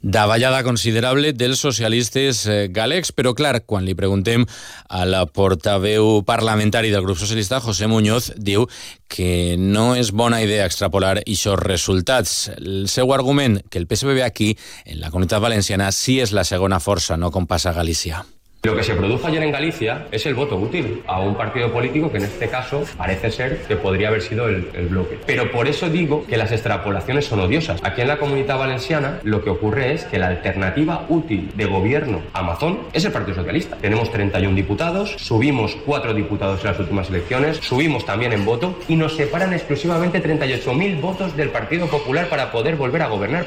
davallada 0.00 0.62
considerable 0.64 1.32
dels 1.32 1.60
socialistes 1.60 2.46
eh, 2.46 2.68
galecs, 2.72 3.12
però 3.12 3.34
clar, 3.36 3.60
quan 3.68 3.84
li 3.84 3.94
preguntem 3.94 4.46
a 4.88 5.04
la 5.04 5.26
portaveu 5.26 6.22
parlamentari 6.26 6.90
del 6.90 7.04
grup 7.04 7.20
socialista, 7.20 7.60
José 7.60 7.86
Muñoz, 7.86 8.32
diu 8.36 8.66
que 9.08 9.56
no 9.60 9.94
és 9.98 10.12
bona 10.12 10.40
idea 10.42 10.66
extrapolar 10.66 11.18
aquests 11.20 11.60
resultats. 11.60 12.50
El 12.56 12.88
seu 12.88 13.12
argument, 13.12 13.60
que 13.68 13.78
el 13.78 13.86
PSBB 13.86 14.24
aquí, 14.24 14.54
en 14.86 15.00
la 15.00 15.10
comunitat 15.10 15.42
valenciana, 15.42 15.92
sí 15.92 16.20
és 16.20 16.32
la 16.32 16.44
segona 16.44 16.80
força, 16.80 17.20
no 17.20 17.30
com 17.30 17.46
passa 17.46 17.70
a 17.70 17.76
Galícia. 17.76 18.24
Lo 18.62 18.76
que 18.76 18.82
se 18.82 18.94
produjo 18.94 19.26
ayer 19.26 19.42
en 19.42 19.52
Galicia 19.52 20.06
es 20.12 20.26
el 20.26 20.34
voto 20.34 20.56
útil 20.56 21.02
a 21.06 21.18
un 21.20 21.34
partido 21.34 21.72
político 21.72 22.12
que 22.12 22.18
en 22.18 22.24
este 22.24 22.46
caso 22.46 22.84
parece 22.98 23.30
ser 23.30 23.62
que 23.62 23.76
podría 23.76 24.08
haber 24.08 24.20
sido 24.20 24.48
el, 24.48 24.66
bloque. 24.90 25.18
Pero 25.24 25.50
por 25.50 25.66
eso 25.66 25.88
digo 25.88 26.26
que 26.26 26.36
las 26.36 26.52
extrapolaciones 26.52 27.24
son 27.24 27.40
odiosas. 27.40 27.80
Aquí 27.82 28.02
en 28.02 28.08
la 28.08 28.18
comunidad 28.18 28.58
valenciana 28.58 29.18
lo 29.22 29.42
que 29.42 29.48
ocurre 29.48 29.94
es 29.94 30.04
que 30.04 30.18
la 30.18 30.26
alternativa 30.26 31.06
útil 31.08 31.50
de 31.54 31.64
gobierno 31.64 32.20
Amazon 32.34 32.80
es 32.92 33.02
el 33.06 33.12
Partido 33.12 33.36
Socialista. 33.36 33.76
Tenemos 33.78 34.12
31 34.12 34.54
diputados, 34.54 35.14
subimos 35.16 35.78
4 35.86 36.12
diputados 36.12 36.60
en 36.60 36.66
las 36.66 36.78
últimas 36.78 37.08
elecciones, 37.08 37.56
subimos 37.62 38.04
también 38.04 38.34
en 38.34 38.44
voto 38.44 38.78
y 38.88 38.96
nos 38.96 39.16
separan 39.16 39.54
exclusivamente 39.54 40.22
38.000 40.22 41.00
votos 41.00 41.34
del 41.34 41.48
Partido 41.48 41.86
Popular 41.86 42.28
para 42.28 42.52
poder 42.52 42.76
volver 42.76 43.00
a 43.00 43.08
gobernar. 43.08 43.46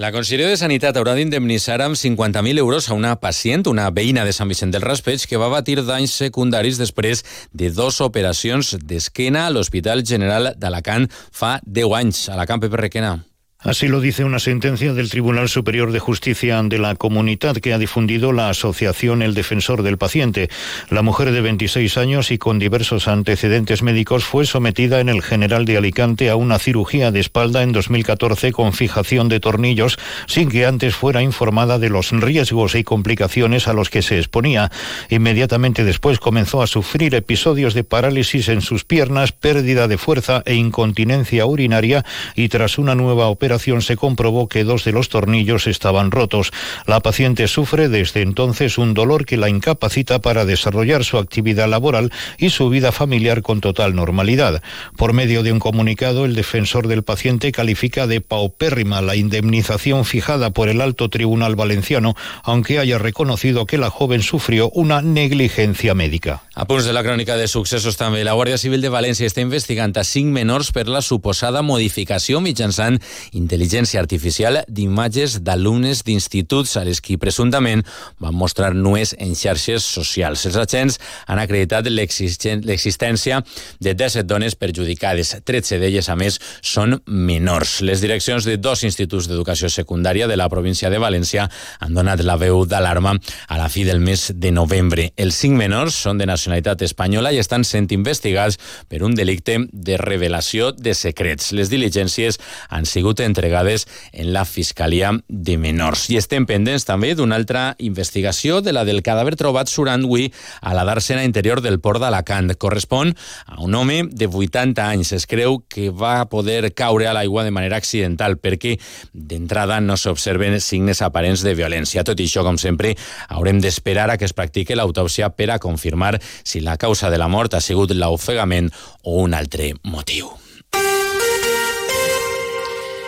La 0.00 0.08
Conselleria 0.08 0.48
de 0.48 0.56
Sanitat 0.56 0.96
haurà 0.96 1.12
d'indemnitzar 1.12 1.74
amb 1.84 1.98
50.000 2.00 2.62
euros 2.62 2.86
a 2.88 2.94
una 2.96 3.10
pacient, 3.20 3.66
una 3.68 3.90
veïna 3.92 4.24
de 4.24 4.32
Sant 4.32 4.48
Vicent 4.48 4.70
del 4.72 4.80
Raspeig, 4.80 5.26
que 5.28 5.36
va 5.36 5.50
batir 5.52 5.82
danys 5.84 6.14
secundaris 6.16 6.78
després 6.80 7.20
de 7.52 7.68
dos 7.68 8.00
operacions 8.00 8.72
d'esquena 8.80 9.44
a 9.46 9.50
l'Hospital 9.52 10.00
General 10.00 10.54
d'Alacant 10.56 11.10
fa 11.12 11.58
10 11.66 11.98
anys. 12.00 12.22
Alacant, 12.32 12.64
Pepe 12.64 12.80
Requena. 12.80 13.18
Así 13.64 13.86
lo 13.86 14.00
dice 14.00 14.24
una 14.24 14.40
sentencia 14.40 14.92
del 14.92 15.08
Tribunal 15.08 15.48
Superior 15.48 15.92
de 15.92 16.00
Justicia 16.00 16.60
de 16.64 16.78
la 16.78 16.96
Comunidad 16.96 17.54
que 17.58 17.72
ha 17.72 17.78
difundido 17.78 18.32
la 18.32 18.48
asociación 18.48 19.22
El 19.22 19.34
Defensor 19.34 19.84
del 19.84 19.98
Paciente. 19.98 20.50
La 20.90 21.02
mujer 21.02 21.30
de 21.30 21.40
26 21.42 21.96
años 21.96 22.32
y 22.32 22.38
con 22.38 22.58
diversos 22.58 23.06
antecedentes 23.06 23.84
médicos 23.84 24.24
fue 24.24 24.46
sometida 24.46 24.98
en 24.98 25.08
el 25.08 25.22
General 25.22 25.64
de 25.64 25.76
Alicante 25.76 26.28
a 26.28 26.34
una 26.34 26.58
cirugía 26.58 27.12
de 27.12 27.20
espalda 27.20 27.62
en 27.62 27.70
2014 27.70 28.50
con 28.50 28.72
fijación 28.72 29.28
de 29.28 29.38
tornillos 29.38 29.96
sin 30.26 30.48
que 30.48 30.66
antes 30.66 30.96
fuera 30.96 31.22
informada 31.22 31.78
de 31.78 31.88
los 31.88 32.10
riesgos 32.10 32.74
y 32.74 32.82
complicaciones 32.82 33.68
a 33.68 33.74
los 33.74 33.90
que 33.90 34.02
se 34.02 34.18
exponía. 34.18 34.72
Inmediatamente 35.08 35.84
después 35.84 36.18
comenzó 36.18 36.62
a 36.62 36.66
sufrir 36.66 37.14
episodios 37.14 37.74
de 37.74 37.84
parálisis 37.84 38.48
en 38.48 38.60
sus 38.60 38.84
piernas, 38.84 39.30
pérdida 39.30 39.86
de 39.86 39.98
fuerza 39.98 40.42
e 40.46 40.56
incontinencia 40.56 41.46
urinaria 41.46 42.04
y 42.34 42.48
tras 42.48 42.76
una 42.76 42.96
nueva 42.96 43.28
operación 43.28 43.51
se 43.58 43.96
comprobó 43.96 44.48
que 44.48 44.64
dos 44.64 44.84
de 44.84 44.92
los 44.92 45.08
tornillos 45.08 45.66
estaban 45.66 46.10
rotos. 46.10 46.52
La 46.86 47.00
paciente 47.00 47.48
sufre 47.48 47.88
desde 47.88 48.22
entonces 48.22 48.78
un 48.78 48.94
dolor 48.94 49.26
que 49.26 49.36
la 49.36 49.48
incapacita 49.48 50.20
para 50.20 50.44
desarrollar 50.44 51.04
su 51.04 51.18
actividad 51.18 51.68
laboral 51.68 52.12
y 52.38 52.50
su 52.50 52.68
vida 52.68 52.92
familiar 52.92 53.42
con 53.42 53.60
total 53.60 53.94
normalidad. 53.94 54.62
Por 54.96 55.12
medio 55.12 55.42
de 55.42 55.52
un 55.52 55.58
comunicado, 55.58 56.24
el 56.24 56.34
defensor 56.34 56.88
del 56.88 57.02
paciente 57.02 57.52
califica 57.52 58.06
de 58.06 58.20
paupérrima 58.20 59.02
la 59.02 59.16
indemnización 59.16 60.04
fijada 60.04 60.50
por 60.50 60.68
el 60.68 60.80
alto 60.80 61.08
tribunal 61.08 61.56
valenciano, 61.56 62.14
aunque 62.42 62.78
haya 62.78 62.98
reconocido 62.98 63.66
que 63.66 63.78
la 63.78 63.90
joven 63.90 64.22
sufrió 64.22 64.70
una 64.70 65.02
negligencia 65.02 65.94
médica. 65.94 66.42
A 66.54 66.66
punts 66.68 66.84
de 66.84 66.92
la 66.92 67.00
crònica 67.00 67.38
de 67.40 67.46
successos 67.48 67.96
també, 67.96 68.20
la 68.26 68.34
Guàrdia 68.36 68.58
Civil 68.60 68.82
de 68.84 68.90
València 68.92 69.24
està 69.24 69.40
investigant 69.40 69.94
a 69.96 70.02
cinc 70.04 70.28
menors 70.34 70.68
per 70.76 70.82
la 70.84 71.00
suposada 71.00 71.62
modificació 71.64 72.42
mitjançant 72.44 72.98
intel·ligència 73.32 74.02
artificial 74.02 74.58
d'imatges 74.68 75.38
d'alumnes 75.46 76.02
d'instituts 76.04 76.74
a 76.76 76.82
les 76.84 77.00
qui 77.00 77.16
presumptament 77.16 77.80
van 78.20 78.36
mostrar 78.36 78.74
nues 78.76 79.14
en 79.16 79.32
xarxes 79.32 79.86
socials. 79.94 80.44
Els 80.44 80.58
agents 80.60 80.98
han 81.24 81.40
acreditat 81.40 81.88
l'existència 81.88 83.40
de 83.80 83.96
17 83.96 84.28
dones 84.28 84.52
perjudicades. 84.52 85.32
13 85.48 85.80
d'elles, 85.80 86.10
a 86.12 86.18
més, 86.20 86.36
són 86.60 86.98
menors. 87.06 87.78
Les 87.80 88.04
direccions 88.04 88.44
de 88.44 88.58
dos 88.60 88.84
instituts 88.84 89.30
d'educació 89.30 89.72
secundària 89.72 90.28
de 90.28 90.36
la 90.36 90.50
província 90.52 90.92
de 90.92 91.00
València 91.00 91.48
han 91.80 91.96
donat 91.96 92.20
la 92.20 92.36
veu 92.36 92.66
d'alarma 92.68 93.16
a 93.48 93.56
la 93.56 93.72
fi 93.72 93.88
del 93.88 94.04
mes 94.04 94.28
de 94.36 94.52
novembre. 94.52 95.14
Els 95.16 95.40
cinc 95.40 95.56
menors 95.56 95.96
són 95.96 96.20
de 96.20 96.28
nacionalitat 96.42 96.82
espanyola 96.82 97.30
i 97.32 97.38
estan 97.38 97.62
sent 97.64 97.90
investigats 97.94 98.58
per 98.90 99.02
un 99.06 99.14
delicte 99.14 99.58
de 99.70 99.96
revelació 100.00 100.72
de 100.72 100.94
secrets. 100.94 101.52
Les 101.52 101.70
diligències 101.70 102.38
han 102.68 102.86
sigut 102.86 103.20
entregades 103.20 103.86
en 104.12 104.32
la 104.32 104.44
Fiscalia 104.44 105.12
de 105.28 105.56
Menors. 105.56 106.08
I 106.10 106.18
estem 106.18 106.46
pendents 106.46 106.86
també 106.88 107.14
d'una 107.14 107.36
altra 107.38 107.76
investigació 107.78 108.60
de 108.60 108.72
la 108.72 108.84
del 108.84 109.02
cadàver 109.02 109.36
trobat 109.38 109.70
surant 109.70 110.02
avui 110.02 110.32
a 110.60 110.74
la 110.74 110.84
dàrsena 110.88 111.22
interior 111.24 111.62
del 111.62 111.78
port 111.80 112.02
d'Alacant. 112.02 112.50
Correspon 112.58 113.14
a 113.46 113.60
un 113.62 113.74
home 113.74 114.02
de 114.10 114.26
80 114.26 114.82
anys. 114.82 115.12
Es 115.12 115.26
creu 115.30 115.62
que 115.68 115.90
va 115.90 116.26
poder 116.26 116.72
caure 116.74 117.06
a 117.06 117.14
l'aigua 117.14 117.44
de 117.44 117.54
manera 117.54 117.78
accidental 117.78 118.38
perquè 118.42 118.78
d'entrada 119.12 119.80
no 119.80 119.96
s'observen 119.96 120.58
signes 120.60 121.02
aparents 121.02 121.44
de 121.46 121.54
violència. 121.54 122.04
Tot 122.04 122.18
i 122.20 122.26
això, 122.26 122.42
com 122.42 122.58
sempre, 122.58 122.96
haurem 123.28 123.60
d'esperar 123.62 124.10
a 124.10 124.18
que 124.18 124.26
es 124.26 124.34
practique 124.34 124.76
l'autòpsia 124.76 125.30
per 125.36 125.52
a 125.52 125.60
confirmar 125.62 126.16
si 126.44 126.60
la 126.60 126.76
causa 126.76 127.10
de 127.10 127.18
la 127.18 127.28
mort 127.28 127.54
ha 127.54 127.60
sigut 127.60 127.92
l'ofegament 127.92 128.72
o 129.02 129.20
un 129.22 129.34
altre 129.34 129.74
motiu. 129.82 130.32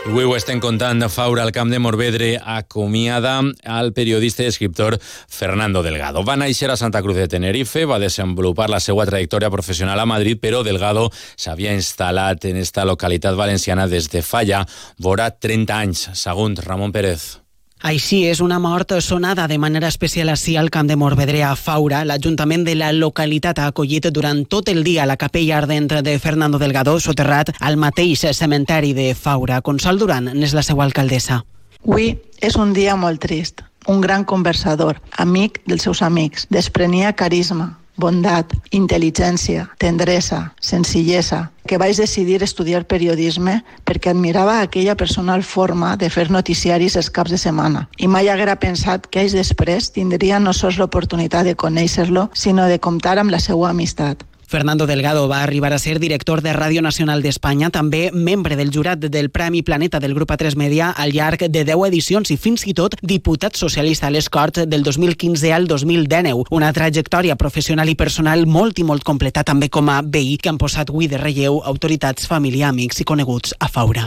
Avui 0.05 0.27
ho 0.29 0.35
estem 0.37 0.61
contant. 0.61 1.01
Faura 1.09 1.43
al 1.43 1.51
camp 1.51 1.71
de 1.73 1.79
Morvedre 1.81 2.35
acomiada 2.39 3.39
al 3.65 3.95
periodista 3.97 4.45
i 4.45 4.51
escriptor 4.51 4.99
Fernando 5.01 5.81
Delgado. 5.83 6.21
Va 6.29 6.37
néixer 6.37 6.69
a 6.69 6.77
Santa 6.77 7.01
Cruz 7.03 7.17
de 7.17 7.25
Tenerife, 7.33 7.87
va 7.89 7.99
desenvolupar 7.99 8.69
la 8.69 8.83
seva 8.85 9.07
trajectòria 9.09 9.51
professional 9.51 9.99
a 9.99 10.05
Madrid, 10.07 10.43
però 10.43 10.61
Delgado 10.63 11.07
s'havia 11.41 11.73
instal·lat 11.73 12.45
en 12.51 12.61
esta 12.61 12.85
localitat 12.85 13.35
valenciana 13.35 13.89
des 13.89 14.11
de 14.13 14.21
fa 14.21 14.45
ja 14.45 14.61
vora 15.01 15.31
30 15.33 15.81
anys. 15.81 16.11
Segons 16.13 16.61
Ramon 16.69 16.93
Pérez. 16.93 17.44
Així 17.85 18.23
és 18.25 18.39
una 18.41 18.57
mort 18.59 18.95
sonada 19.05 19.45
de 19.47 19.59
manera 19.61 19.91
especial 19.93 20.31
així 20.33 20.55
al 20.57 20.71
Camp 20.73 20.89
de 20.89 20.97
Morvedre 20.97 21.43
a 21.45 21.51
Faura. 21.55 21.99
L'Ajuntament 22.09 22.63
de 22.65 22.73
la 22.81 22.95
localitat 22.97 23.61
ha 23.61 23.67
acollit 23.69 24.09
durant 24.09 24.41
tot 24.49 24.71
el 24.73 24.81
dia 24.87 25.05
la 25.05 25.19
capella 25.21 25.59
ardent 25.59 25.91
de 26.07 26.15
Fernando 26.19 26.59
Delgado, 26.59 26.97
soterrat 26.97 27.53
al 27.61 27.77
mateix 27.77 28.25
cementeri 28.33 28.95
de 28.97 29.11
Faura. 29.13 29.61
Consol 29.61 30.01
Duran 30.01 30.33
n'és 30.33 30.57
la 30.57 30.65
seva 30.65 30.87
alcaldessa. 30.89 31.43
Avui 31.85 32.15
és 32.41 32.57
un 32.57 32.73
dia 32.73 32.97
molt 32.97 33.21
trist. 33.21 33.61
Un 33.87 34.01
gran 34.01 34.25
conversador, 34.25 35.03
amic 35.21 35.61
dels 35.69 35.85
seus 35.85 36.01
amics, 36.01 36.49
desprenia 36.49 37.13
carisma, 37.13 37.75
bondat, 37.97 38.53
intel·ligència, 38.75 39.69
tendresa, 39.79 40.53
senzillesa, 40.61 41.51
que 41.67 41.79
vaig 41.79 41.97
decidir 41.97 42.43
estudiar 42.43 42.85
periodisme 42.91 43.61
perquè 43.87 44.13
admirava 44.13 44.61
aquella 44.61 44.97
personal 45.01 45.43
forma 45.43 45.95
de 45.97 46.11
fer 46.11 46.29
noticiaris 46.31 46.99
els 47.01 47.11
caps 47.11 47.33
de 47.33 47.41
setmana 47.41 47.87
i 47.97 48.09
mai 48.11 48.29
haguera 48.29 48.59
pensat 48.61 49.09
que 49.09 49.25
anys 49.25 49.37
després 49.39 49.91
tindria 49.95 50.41
no 50.41 50.53
sols 50.53 50.79
l'oportunitat 50.79 51.49
de 51.49 51.57
conèixer-lo, 51.57 52.29
sinó 52.35 52.69
de 52.69 52.79
comptar 52.79 53.19
amb 53.19 53.33
la 53.33 53.41
seva 53.41 53.71
amistat. 53.71 54.25
Fernando 54.55 54.87
Delgado 54.87 55.27
va 55.27 55.43
arribar 55.43 55.73
a 55.73 55.81
ser 55.81 55.99
director 55.99 56.41
de 56.41 56.53
Ràdio 56.55 56.79
Nacional 56.81 57.25
d'Espanya, 57.25 57.73
també 57.75 58.13
membre 58.15 58.55
del 58.55 58.71
jurat 58.71 59.01
del 59.03 59.33
Premi 59.35 59.65
Planeta 59.67 59.99
del 59.99 60.15
Grup 60.15 60.31
A3 60.31 60.55
Media 60.55 60.93
al 60.93 61.11
llarg 61.11 61.43
de 61.51 61.65
10 61.67 61.83
edicions 61.89 62.31
i 62.31 62.37
fins 62.39 62.63
i 62.71 62.75
tot 62.79 62.95
diputat 63.03 63.59
socialista 63.59 64.07
a 64.07 64.13
les 64.15 64.31
Corts 64.31 64.63
del 64.71 64.87
2015 64.87 65.53
al 65.53 65.67
2019. 65.67 66.47
Una 66.55 66.71
trajectòria 66.73 67.35
professional 67.35 67.91
i 67.91 67.99
personal 67.99 68.47
molt 68.47 68.79
i 68.79 68.87
molt 68.87 69.03
completa 69.03 69.43
també 69.43 69.73
com 69.75 69.91
a 69.91 70.03
veí 70.07 70.39
que 70.39 70.55
han 70.55 70.63
posat 70.63 70.95
avui 70.95 71.11
de 71.11 71.19
relleu 71.19 71.59
autoritats, 71.65 72.31
família, 72.31 72.69
amics 72.71 73.03
i 73.03 73.11
coneguts 73.11 73.59
a 73.59 73.67
Faura. 73.67 74.07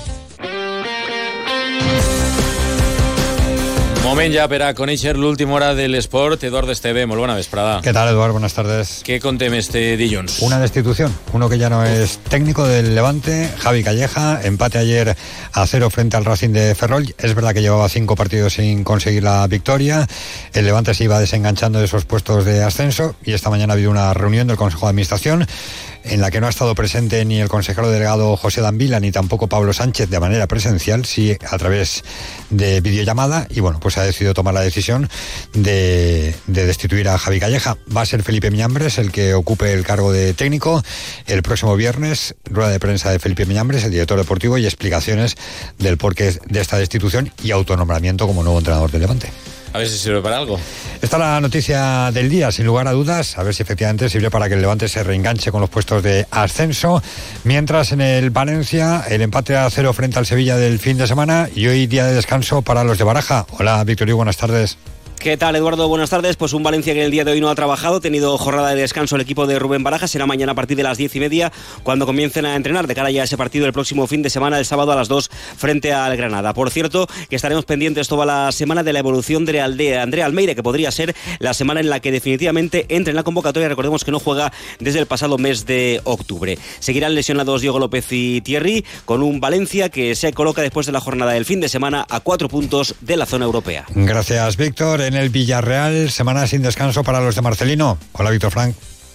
Moment 4.11 4.33
ja 4.35 4.43
per 4.51 4.57
a 4.65 4.73
conèixer 4.75 5.13
l'última 5.15 5.53
hora 5.55 5.69
de 5.71 5.85
l'esport. 5.87 6.41
Eduard 6.43 6.67
Esteve, 6.73 7.05
molt 7.07 7.21
bona 7.23 7.37
vesprada. 7.37 7.77
¿Qué 7.79 7.93
tal, 7.95 8.09
Eduard? 8.09 8.33
Buenas 8.33 8.53
tardes. 8.53 9.03
¿Qué 9.07 9.21
contem 9.23 9.53
este 9.55 9.95
dilluns? 9.95 10.41
Una 10.41 10.59
destitución. 10.59 11.15
Uno 11.31 11.47
que 11.47 11.57
ya 11.57 11.69
no 11.69 11.85
es 11.85 12.17
técnico 12.27 12.67
del 12.67 12.93
Levante, 12.93 13.49
Javi 13.59 13.85
Calleja. 13.85 14.41
Empate 14.43 14.79
ayer 14.79 15.15
a 15.53 15.65
cero 15.65 15.89
frente 15.89 16.17
al 16.17 16.25
Racing 16.25 16.49
de 16.49 16.75
Ferrol. 16.75 17.15
Es 17.19 17.33
verdad 17.35 17.53
que 17.53 17.61
llevaba 17.61 17.87
cinco 17.87 18.17
partidos 18.17 18.55
sin 18.55 18.83
conseguir 18.83 19.23
la 19.23 19.47
victoria. 19.47 20.05
El 20.51 20.65
Levante 20.65 20.93
se 20.93 21.05
iba 21.05 21.17
desenganchando 21.17 21.79
de 21.79 21.85
esos 21.85 22.03
puestos 22.03 22.43
de 22.43 22.65
ascenso 22.65 23.15
y 23.23 23.31
esta 23.31 23.49
mañana 23.49 23.71
ha 23.71 23.75
habido 23.75 23.91
una 23.91 24.13
reunión 24.13 24.45
del 24.45 24.57
Consejo 24.57 24.87
de 24.87 24.89
Administración 24.89 25.47
en 26.03 26.21
la 26.21 26.31
que 26.31 26.41
no 26.41 26.47
ha 26.47 26.49
estado 26.49 26.73
presente 26.75 27.23
ni 27.25 27.39
el 27.39 27.47
consejero 27.47 27.89
delegado 27.89 28.35
José 28.35 28.61
Danvila 28.61 28.99
ni 28.99 29.11
tampoco 29.11 29.47
Pablo 29.47 29.73
Sánchez 29.73 30.09
de 30.09 30.19
manera 30.19 30.47
presencial, 30.47 31.05
sí 31.05 31.37
a 31.49 31.57
través 31.57 32.03
de 32.49 32.81
videollamada. 32.81 33.47
Y 33.49 33.59
bueno, 33.59 33.79
pues 33.79 33.97
ha 34.01 34.05
decidido 34.05 34.33
tomar 34.33 34.53
la 34.53 34.61
decisión 34.61 35.09
de, 35.53 36.35
de 36.47 36.65
destituir 36.65 37.07
a 37.09 37.17
Javi 37.17 37.39
Calleja. 37.39 37.77
Va 37.95 38.01
a 38.01 38.05
ser 38.05 38.23
Felipe 38.23 38.51
Miñambres 38.51 38.97
el 38.97 39.11
que 39.11 39.33
ocupe 39.33 39.73
el 39.73 39.85
cargo 39.85 40.11
de 40.11 40.33
técnico. 40.33 40.83
El 41.27 41.41
próximo 41.43 41.75
viernes, 41.75 42.35
rueda 42.45 42.69
de 42.69 42.79
prensa 42.79 43.11
de 43.11 43.19
Felipe 43.19 43.45
Miñambres, 43.45 43.83
el 43.83 43.91
director 43.91 44.17
deportivo, 44.17 44.57
y 44.57 44.65
explicaciones 44.65 45.35
del 45.77 45.97
porqué 45.97 46.37
de 46.47 46.61
esta 46.61 46.77
destitución 46.77 47.31
y 47.43 47.51
autonombramiento 47.51 48.27
como 48.27 48.43
nuevo 48.43 48.59
entrenador 48.59 48.91
del 48.91 49.01
Levante. 49.01 49.29
A 49.73 49.77
ver 49.77 49.87
si 49.87 49.97
sirve 49.97 50.21
para 50.21 50.37
algo. 50.37 50.59
Esta 51.01 51.17
es 51.17 51.19
la 51.19 51.41
noticia 51.41 52.11
del 52.11 52.29
día, 52.29 52.51
sin 52.51 52.65
lugar 52.65 52.87
a 52.87 52.91
dudas, 52.91 53.37
a 53.37 53.43
ver 53.43 53.55
si 53.55 53.63
efectivamente 53.63 54.09
sirve 54.09 54.29
para 54.29 54.47
que 54.47 54.55
el 54.55 54.61
Levante 54.61 54.87
se 54.87 55.03
reenganche 55.03 55.51
con 55.51 55.61
los 55.61 55.69
puestos 55.69 56.03
de 56.03 56.27
ascenso. 56.29 57.01
Mientras 57.43 57.91
en 57.91 58.01
el 58.01 58.29
Valencia, 58.29 59.03
el 59.09 59.21
empate 59.21 59.55
a 59.55 59.69
cero 59.69 59.93
frente 59.93 60.19
al 60.19 60.25
Sevilla 60.25 60.57
del 60.57 60.79
fin 60.79 60.97
de 60.97 61.07
semana 61.07 61.49
y 61.55 61.67
hoy 61.67 61.87
día 61.87 62.05
de 62.05 62.13
descanso 62.13 62.61
para 62.61 62.83
los 62.83 62.97
de 62.97 63.03
Baraja. 63.03 63.45
Hola, 63.57 63.83
Victorio, 63.83 64.17
buenas 64.17 64.37
tardes. 64.37 64.77
¿Qué 65.21 65.37
tal, 65.37 65.55
Eduardo? 65.55 65.87
Buenas 65.87 66.09
tardes. 66.09 66.35
Pues 66.35 66.51
un 66.53 66.63
Valencia 66.63 66.95
que 66.95 67.05
el 67.05 67.11
día 67.11 67.23
de 67.23 67.31
hoy 67.33 67.41
no 67.41 67.51
ha 67.51 67.53
trabajado, 67.53 67.97
ha 67.97 68.01
tenido 68.01 68.35
jornada 68.39 68.69
de 68.69 68.81
descanso 68.81 69.15
el 69.15 69.21
equipo 69.21 69.45
de 69.45 69.59
Rubén 69.59 69.83
Baraja. 69.83 70.07
Será 70.07 70.25
mañana 70.25 70.53
a 70.53 70.55
partir 70.55 70.75
de 70.77 70.81
las 70.81 70.97
diez 70.97 71.15
y 71.15 71.19
media 71.19 71.51
cuando 71.83 72.07
comiencen 72.07 72.47
a 72.47 72.55
entrenar 72.55 72.87
de 72.87 72.95
cara 72.95 73.11
ya 73.11 73.21
a 73.21 73.25
ese 73.25 73.37
partido 73.37 73.67
el 73.67 73.71
próximo 73.71 74.07
fin 74.07 74.23
de 74.23 74.31
semana, 74.31 74.57
el 74.57 74.65
sábado 74.65 74.93
a 74.93 74.95
las 74.95 75.09
dos 75.09 75.29
frente 75.29 75.93
al 75.93 76.17
Granada. 76.17 76.55
Por 76.55 76.71
cierto, 76.71 77.07
que 77.29 77.35
estaremos 77.35 77.65
pendientes 77.65 78.07
toda 78.07 78.25
la 78.25 78.51
semana 78.51 78.81
de 78.81 78.93
la 78.93 78.99
evolución 78.99 79.45
de 79.45 79.61
Aldea 79.61 80.01
Andrea 80.01 80.25
Almeida, 80.25 80.55
que 80.55 80.63
podría 80.63 80.89
ser 80.89 81.15
la 81.37 81.53
semana 81.53 81.81
en 81.81 81.91
la 81.91 81.99
que 81.99 82.11
definitivamente 82.11 82.87
entre 82.89 83.11
en 83.11 83.15
la 83.15 83.21
convocatoria. 83.21 83.69
Recordemos 83.69 84.03
que 84.03 84.09
no 84.09 84.19
juega 84.19 84.51
desde 84.79 84.97
el 84.97 85.05
pasado 85.05 85.37
mes 85.37 85.67
de 85.67 86.01
octubre. 86.03 86.57
Seguirán 86.79 87.13
lesionados 87.13 87.61
Diego 87.61 87.77
López 87.77 88.07
y 88.09 88.41
Thierry 88.41 88.83
con 89.05 89.21
un 89.21 89.39
Valencia 89.39 89.89
que 89.89 90.15
se 90.15 90.33
coloca 90.33 90.63
después 90.63 90.87
de 90.87 90.93
la 90.93 90.99
jornada 90.99 91.33
del 91.33 91.45
fin 91.45 91.61
de 91.61 91.69
semana 91.69 92.07
a 92.09 92.21
cuatro 92.21 92.49
puntos 92.49 92.95
de 93.01 93.17
la 93.17 93.27
zona 93.27 93.45
europea. 93.45 93.85
Gracias, 93.93 94.57
Víctor. 94.57 95.10
En 95.11 95.17
el 95.17 95.29
Villarreal 95.29 96.09
semana 96.09 96.47
sin 96.47 96.61
descanso 96.61 97.03
para 97.03 97.19
los 97.19 97.35
de 97.35 97.41
Marcelino. 97.41 97.97
Hola, 98.13 98.29
Víctor 98.29 98.49
Frank. 98.49 98.73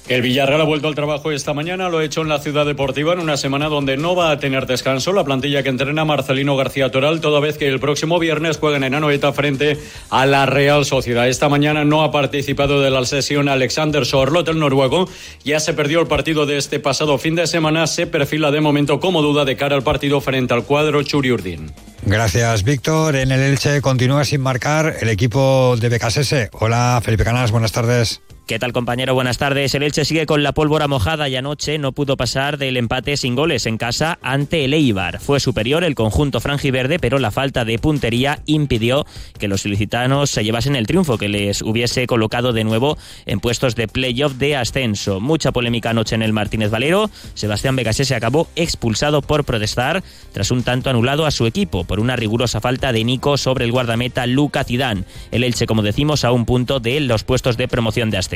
El 0.09 0.23
Villarreal 0.23 0.61
ha 0.61 0.65
vuelto 0.65 0.87
al 0.87 0.95
trabajo 0.95 1.33
esta 1.33 1.53
mañana, 1.53 1.89
lo 1.89 1.99
ha 1.99 2.05
hecho 2.05 2.23
en 2.23 2.29
la 2.29 2.39
ciudad 2.39 2.65
deportiva 2.65 3.13
en 3.13 3.19
una 3.19 3.37
semana 3.37 3.67
donde 3.69 3.97
no 3.97 4.15
va 4.15 4.31
a 4.31 4.39
tener 4.39 4.67
descanso 4.67 5.13
la 5.13 5.25
plantilla 5.25 5.65
que 5.65 5.69
entrena 5.69 6.05
Marcelino 6.05 6.57
García 6.57 6.93
Toral, 6.93 7.21
toda 7.21 7.41
vez 7.41 7.59
que 7.59 7.67
el 7.67 7.81
próximo 7.81 8.21
viernes 8.21 8.59
juegan 8.59 8.85
en 8.85 8.95
Anoeta 8.95 9.33
frente 9.33 9.77
a 10.11 10.25
la 10.25 10.47
Real 10.47 10.85
Sociedad. 10.85 11.27
Esta 11.27 11.49
mañana 11.49 11.85
no 11.85 12.05
ha 12.05 12.13
participado 12.13 12.81
de 12.81 12.91
la 12.91 13.05
sesión 13.05 13.49
Alexander 13.49 14.07
Sorlot, 14.07 14.47
el 14.47 14.61
noruego. 14.61 15.09
Ya 15.43 15.59
se 15.59 15.75
perdió 15.75 16.01
el 16.03 16.07
partido 16.07 16.47
de 16.47 16.57
este 16.57 16.79
pasado 16.79 17.19
fin 17.19 17.35
de 17.35 17.49
semana, 17.49 17.89
se 17.89 18.07
perfila 18.07 18.53
de 18.53 18.61
momento 18.61 19.01
como 19.01 19.23
duda 19.23 19.45
de 19.45 19.57
cara 19.57 19.75
al 19.75 19.83
partido 19.83 20.21
frente 20.21 20.55
al 20.55 20.63
cuadro 20.63 21.03
Churiurdin. 21.03 21.73
Gracias, 22.05 22.63
Víctor. 22.63 23.17
En 23.17 23.33
el 23.33 23.41
Elche 23.41 23.81
continúa 23.81 24.25
sin 24.25 24.41
marcar 24.41 24.99
el 25.01 25.09
equipo 25.09 25.77
de 25.81 25.89
Becasese. 25.89 26.51
Hola, 26.53 27.01
Felipe 27.03 27.25
Canas, 27.25 27.51
buenas 27.51 27.73
tardes. 27.73 28.21
¿Qué 28.47 28.61
tal 28.61 28.73
compañero? 28.73 29.12
Buenas 29.12 29.38
tardes. 29.38 29.75
El 29.75 29.83
Elche 29.83 30.05
sigue 30.05 30.25
con 30.25 30.45
la 30.45 30.53
pólvora 30.53 30.87
mojada 30.87 31.29
y 31.29 31.35
anoche 31.35 31.79
no 31.79 31.91
pudo 31.91 32.17
pasar 32.17 32.59
del 32.59 32.76
empate 32.76 33.17
sin 33.17 33.35
goles 33.35 33.67
en 33.67 33.76
casa 33.76 34.21
ante 34.23 34.65
el 34.65 34.73
Eibar. 34.73 35.19
Fue 35.19 35.41
superior 35.41 35.83
el 35.83 35.97
conjunto 35.97 36.38
franjiverde, 36.41 37.00
pero 37.00 37.19
la 37.19 37.33
falta 37.33 37.65
de 37.65 37.81
puntería 37.81 38.38
impidió 38.47 39.05
que 39.41 39.49
los 39.49 39.67
ilicitanos 39.67 40.31
se 40.31 40.45
llevasen 40.45 40.76
el 40.76 40.87
triunfo 40.87 41.19
que 41.19 41.29
les 41.29 41.61
hubiese 41.61 42.07
colocado 42.07 42.53
de 42.53 42.62
nuevo 42.62 42.97
en 43.25 43.41
puestos 43.41 43.75
de 43.75 43.88
playoff 43.88 44.35
de 44.35 44.55
ascenso. 44.55 45.19
Mucha 45.19 45.50
polémica 45.50 45.91
anoche 45.91 46.15
en 46.15 46.23
el 46.23 46.33
Martínez 46.33 46.71
Valero. 46.71 47.11
Sebastián 47.35 47.75
Becasé 47.75 48.05
se 48.05 48.15
acabó 48.15 48.47
expulsado 48.55 49.23
por 49.23 49.43
protestar 49.43 50.05
tras 50.31 50.53
un 50.53 50.62
tanto 50.62 50.88
anulado 50.88 51.26
a 51.26 51.33
su 51.33 51.47
equipo 51.47 51.83
por 51.83 51.99
una 51.99 52.15
rigurosa 52.15 52.61
falta 52.61 52.93
de 52.93 53.03
Nico 53.03 53.38
sobre 53.38 53.65
el 53.65 53.73
guardameta 53.73 54.25
Luca 54.29 54.62
Zidane. 54.62 55.03
El 55.33 55.43
Elche, 55.43 55.67
como 55.67 55.83
decimos, 55.83 56.25
a 56.25 56.31
un 56.31 56.47
punto 56.47 56.79
de 56.79 57.00
los 57.00 57.25
puestos 57.25 57.57
de 57.57 57.67
promoción 57.67 58.11
de 58.11 58.19
ascenso. 58.19 58.36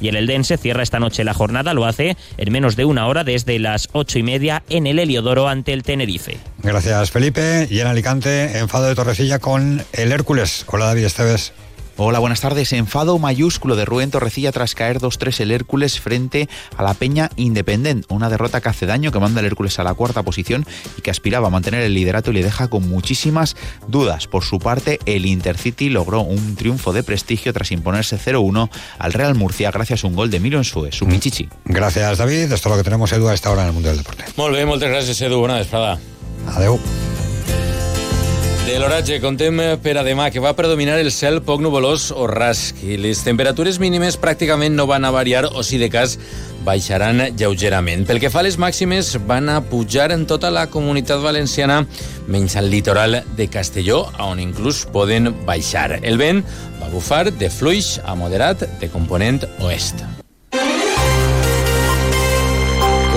Y 0.00 0.08
el 0.08 0.16
Eldense 0.16 0.56
cierra 0.56 0.82
esta 0.82 0.98
noche 1.00 1.24
la 1.24 1.34
jornada, 1.34 1.74
lo 1.74 1.84
hace 1.84 2.16
en 2.36 2.52
menos 2.52 2.76
de 2.76 2.84
una 2.84 3.06
hora 3.06 3.24
desde 3.24 3.58
las 3.58 3.88
ocho 3.92 4.18
y 4.18 4.22
media 4.22 4.62
en 4.68 4.86
el 4.86 4.98
Heliodoro 4.98 5.48
ante 5.48 5.72
el 5.72 5.82
Tenerife. 5.82 6.38
Gracias, 6.62 7.10
Felipe. 7.10 7.66
Y 7.70 7.80
en 7.80 7.86
Alicante, 7.86 8.58
enfado 8.58 8.86
de 8.86 8.94
Torrecilla 8.94 9.38
con 9.38 9.82
el 9.92 10.12
Hércules. 10.12 10.64
Hola, 10.68 10.86
David 10.86 11.04
Esteves. 11.04 11.52
Hola, 12.02 12.18
buenas 12.18 12.40
tardes. 12.40 12.72
Enfado 12.72 13.18
mayúsculo 13.18 13.76
de 13.76 13.84
Rubén 13.84 14.10
Torrecilla 14.10 14.52
tras 14.52 14.74
caer 14.74 15.00
2-3 15.00 15.40
el 15.40 15.50
Hércules 15.50 16.00
frente 16.00 16.48
a 16.74 16.82
la 16.82 16.94
Peña 16.94 17.28
Independent. 17.36 18.06
Una 18.08 18.30
derrota 18.30 18.62
que 18.62 18.70
hace 18.70 18.86
daño, 18.86 19.12
que 19.12 19.20
manda 19.20 19.40
al 19.40 19.44
Hércules 19.44 19.78
a 19.78 19.84
la 19.84 19.92
cuarta 19.92 20.22
posición 20.22 20.64
y 20.96 21.02
que 21.02 21.10
aspiraba 21.10 21.48
a 21.48 21.50
mantener 21.50 21.82
el 21.82 21.92
liderato 21.92 22.30
y 22.30 22.34
le 22.34 22.42
deja 22.42 22.68
con 22.68 22.88
muchísimas 22.88 23.54
dudas. 23.86 24.28
Por 24.28 24.44
su 24.44 24.58
parte, 24.58 24.98
el 25.04 25.26
Intercity 25.26 25.90
logró 25.90 26.22
un 26.22 26.56
triunfo 26.56 26.94
de 26.94 27.02
prestigio 27.02 27.52
tras 27.52 27.70
imponerse 27.70 28.18
0-1 28.18 28.70
al 28.98 29.12
Real 29.12 29.34
Murcia 29.34 29.70
gracias 29.70 30.02
a 30.02 30.06
un 30.06 30.14
gol 30.14 30.30
de 30.30 30.40
Milo 30.40 30.56
Ensue, 30.56 30.92
su 30.92 31.04
Michichi. 31.04 31.50
Gracias, 31.66 32.16
David. 32.16 32.50
Esto 32.50 32.54
es 32.54 32.64
lo 32.64 32.76
que 32.78 32.84
tenemos, 32.84 33.12
Edu, 33.12 33.28
a 33.28 33.34
esta 33.34 33.50
hora 33.50 33.60
en 33.60 33.68
el 33.68 33.74
Mundo 33.74 33.90
del 33.90 33.98
Deporte. 33.98 34.24
Molt 34.38 34.56
bé, 34.56 34.64
moltes 34.64 34.88
gràcies, 34.88 35.20
Edu. 35.20 35.44
Bona 35.44 35.60
vesprada. 35.60 36.00
Adeu. 36.56 36.80
De 38.70 38.78
l'oratge, 38.78 39.16
contem 39.18 39.56
per 39.82 39.96
a 39.98 40.02
demà 40.06 40.28
que 40.30 40.38
va 40.38 40.52
predominar 40.54 40.94
el 41.02 41.08
cel 41.10 41.40
poc 41.42 41.58
nuvolós 41.58 42.12
o 42.14 42.28
rasc 42.30 42.78
i 42.86 42.94
les 43.02 43.18
temperatures 43.26 43.80
mínimes 43.82 44.14
pràcticament 44.22 44.76
no 44.78 44.84
van 44.86 45.02
a 45.02 45.10
variar 45.10 45.40
o 45.58 45.64
si 45.66 45.80
de 45.80 45.88
cas 45.90 46.14
baixaran 46.62 47.18
lleugerament. 47.34 48.04
Pel 48.06 48.20
que 48.22 48.30
fa 48.30 48.44
a 48.44 48.46
les 48.46 48.60
màximes, 48.62 49.16
van 49.26 49.50
a 49.50 49.58
pujar 49.66 50.12
en 50.14 50.22
tota 50.30 50.52
la 50.54 50.68
comunitat 50.70 51.18
valenciana 51.18 51.80
menys 52.30 52.54
al 52.54 52.70
litoral 52.70 53.24
de 53.34 53.48
Castelló, 53.50 54.04
on 54.22 54.38
inclús 54.38 54.84
poden 54.86 55.32
baixar. 55.48 55.98
El 56.04 56.20
vent 56.22 56.44
va 56.78 56.94
bufar 56.94 57.24
de 57.34 57.50
fluix 57.50 57.96
a 58.06 58.14
moderat 58.14 58.68
de 58.78 58.90
component 58.92 59.42
oest. 59.66 60.06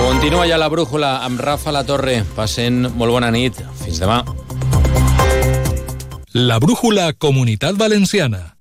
Continua 0.02 0.48
ja 0.50 0.58
la 0.58 0.66
brújula 0.66 1.20
amb 1.22 1.38
Rafa 1.38 1.70
La 1.70 1.86
Torre. 1.86 2.24
Passen 2.34 2.88
molt 2.98 3.14
bona 3.14 3.30
nit. 3.30 3.62
Fins 3.84 4.02
demà. 4.02 4.24
La 6.36 6.58
brújula 6.58 7.12
Comunitat 7.12 7.76
Valenciana. 7.76 8.56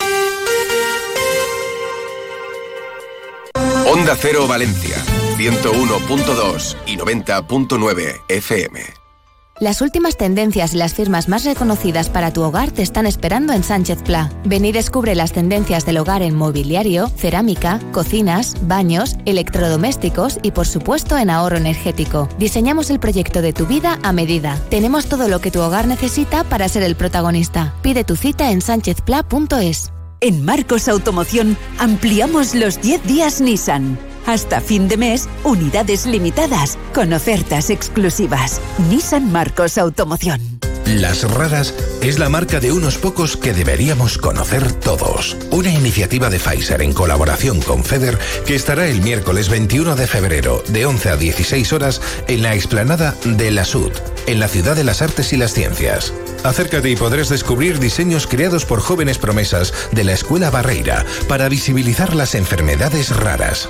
Onda 3.91 4.15
Cero 4.15 4.45
Valencia, 4.45 4.95
101.2 5.37 6.77
y 6.85 6.97
90.9 6.97 8.21
FM. 8.27 9.02
Las 9.59 9.81
últimas 9.81 10.17
tendencias 10.17 10.73
y 10.73 10.77
las 10.77 10.95
firmas 10.95 11.29
más 11.29 11.45
reconocidas 11.45 12.09
para 12.09 12.33
tu 12.33 12.41
hogar 12.41 12.71
te 12.71 12.81
están 12.81 13.05
esperando 13.05 13.53
en 13.53 13.63
Sánchez 13.63 14.01
Pla. 14.01 14.31
Ven 14.45 14.65
y 14.65 14.71
descubre 14.71 15.13
las 15.13 15.31
tendencias 15.31 15.85
del 15.85 15.99
hogar 15.99 16.23
en 16.23 16.35
mobiliario, 16.35 17.07
cerámica, 17.07 17.79
cocinas, 17.91 18.55
baños, 18.63 19.15
electrodomésticos 19.25 20.39
y 20.41 20.51
por 20.51 20.65
supuesto 20.65 21.19
en 21.19 21.29
ahorro 21.29 21.57
energético. 21.57 22.27
Diseñamos 22.39 22.89
el 22.89 22.99
proyecto 22.99 23.43
de 23.43 23.53
tu 23.53 23.67
vida 23.67 23.99
a 24.01 24.11
medida. 24.11 24.59
Tenemos 24.69 25.05
todo 25.05 25.27
lo 25.27 25.39
que 25.39 25.51
tu 25.51 25.61
hogar 25.61 25.87
necesita 25.87 26.43
para 26.43 26.67
ser 26.67 26.81
el 26.81 26.95
protagonista. 26.95 27.75
Pide 27.83 28.03
tu 28.03 28.15
cita 28.15 28.51
en 28.51 28.59
sánchezpla.es. 28.59 29.93
En 30.19 30.43
Marcos 30.43 30.87
Automoción 30.87 31.57
ampliamos 31.77 32.55
los 32.55 32.81
10 32.81 33.05
días 33.05 33.39
Nissan. 33.39 33.99
Hasta 34.25 34.61
fin 34.61 34.87
de 34.87 34.97
mes, 34.97 35.27
unidades 35.43 36.05
limitadas, 36.05 36.77
con 36.93 37.13
ofertas 37.13 37.69
exclusivas. 37.69 38.61
Nissan 38.89 39.31
Marcos 39.31 39.77
Automoción. 39.77 40.53
Las 40.85 41.23
Raras 41.23 41.73
es 42.01 42.19
la 42.19 42.29
marca 42.29 42.59
de 42.59 42.71
unos 42.71 42.97
pocos 42.97 43.37
que 43.37 43.53
deberíamos 43.53 44.17
conocer 44.17 44.71
todos. 44.73 45.37
Una 45.49 45.71
iniciativa 45.71 46.29
de 46.29 46.39
Pfizer 46.39 46.81
en 46.81 46.93
colaboración 46.93 47.61
con 47.61 47.83
FEDER 47.83 48.19
que 48.45 48.55
estará 48.55 48.87
el 48.87 49.01
miércoles 49.01 49.49
21 49.49 49.95
de 49.95 50.07
febrero 50.07 50.61
de 50.67 50.85
11 50.85 51.09
a 51.09 51.15
16 51.15 51.73
horas 51.73 52.01
en 52.27 52.43
la 52.43 52.53
explanada 52.53 53.15
de 53.23 53.51
la 53.51 53.65
SUD, 53.65 53.91
en 54.27 54.39
la 54.39 54.49
Ciudad 54.49 54.75
de 54.75 54.83
las 54.83 55.01
Artes 55.01 55.31
y 55.33 55.37
las 55.37 55.53
Ciencias. 55.53 56.13
Acércate 56.43 56.89
y 56.89 56.95
podrás 56.97 57.29
descubrir 57.29 57.79
diseños 57.79 58.27
creados 58.27 58.65
por 58.65 58.81
jóvenes 58.81 59.17
promesas 59.17 59.73
de 59.93 60.03
la 60.03 60.11
Escuela 60.11 60.51
Barreira 60.51 61.05
para 61.29 61.47
visibilizar 61.47 62.13
las 62.13 62.35
enfermedades 62.35 63.15
raras. 63.15 63.69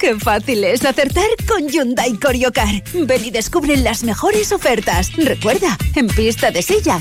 Qué 0.00 0.18
fácil 0.18 0.64
es 0.64 0.82
acertar 0.82 1.26
con 1.46 1.68
Hyundai 1.68 2.14
Coriocar. 2.14 2.82
Ven 2.94 3.22
y 3.22 3.30
descubre 3.30 3.76
las 3.76 4.02
mejores 4.02 4.50
ofertas. 4.50 5.12
Recuerda, 5.14 5.76
en 5.94 6.06
pista 6.06 6.50
de 6.50 6.62
silla. 6.62 6.98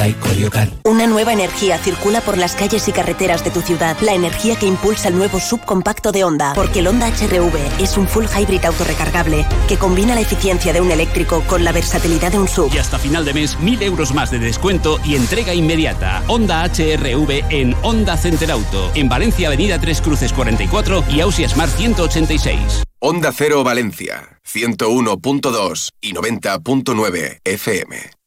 Hyundai. 0.00 0.70
Una 0.84 1.06
nueva 1.06 1.32
energía 1.32 1.78
circula 1.78 2.20
por 2.20 2.38
las 2.38 2.54
calles 2.54 2.88
y 2.88 2.92
carreteras 2.92 3.44
de 3.44 3.50
tu 3.50 3.60
ciudad. 3.60 3.96
La 4.00 4.14
energía 4.14 4.56
que 4.56 4.66
impulsa 4.66 5.08
el 5.08 5.16
nuevo 5.16 5.40
subcompacto 5.40 6.12
de 6.12 6.24
Honda. 6.24 6.52
Porque 6.54 6.80
el 6.80 6.86
Honda 6.86 7.08
HRV 7.08 7.82
es 7.82 7.96
un 7.96 8.08
full 8.08 8.24
hybrid 8.24 8.64
autorrecargable 8.64 9.46
que 9.68 9.76
combina 9.76 10.14
la 10.14 10.22
eficiencia 10.22 10.72
de 10.72 10.80
un 10.80 10.90
eléctrico 10.90 11.42
con 11.46 11.64
la 11.64 11.72
versatilidad 11.72 12.32
de 12.32 12.38
un 12.38 12.48
sub. 12.48 12.72
Y 12.74 12.78
hasta 12.78 12.98
final 12.98 13.24
de 13.24 13.34
mes, 13.34 13.58
1000 13.60 13.82
euros 13.82 14.14
más 14.14 14.30
de 14.30 14.38
descuento 14.38 14.98
y 15.04 15.16
entrega 15.16 15.54
inmediata. 15.54 16.22
Honda 16.28 16.64
HRV 16.64 17.44
en 17.50 17.74
Honda 17.82 18.16
Center 18.16 18.50
Auto. 18.50 18.90
En 18.94 19.08
Valencia, 19.08 19.48
Avenida 19.48 19.78
Tres 19.78 20.00
Cruces 20.00 20.32
44 20.32 21.04
y 21.10 21.20
Ausia 21.20 21.48
Smart 21.48 21.72
186. 21.76 22.84
Onda 23.00 23.32
Cero 23.32 23.64
Valencia, 23.64 24.40
101.2 24.46 25.88
y 26.02 26.12
90.9 26.12 27.38
FM. 27.44 28.19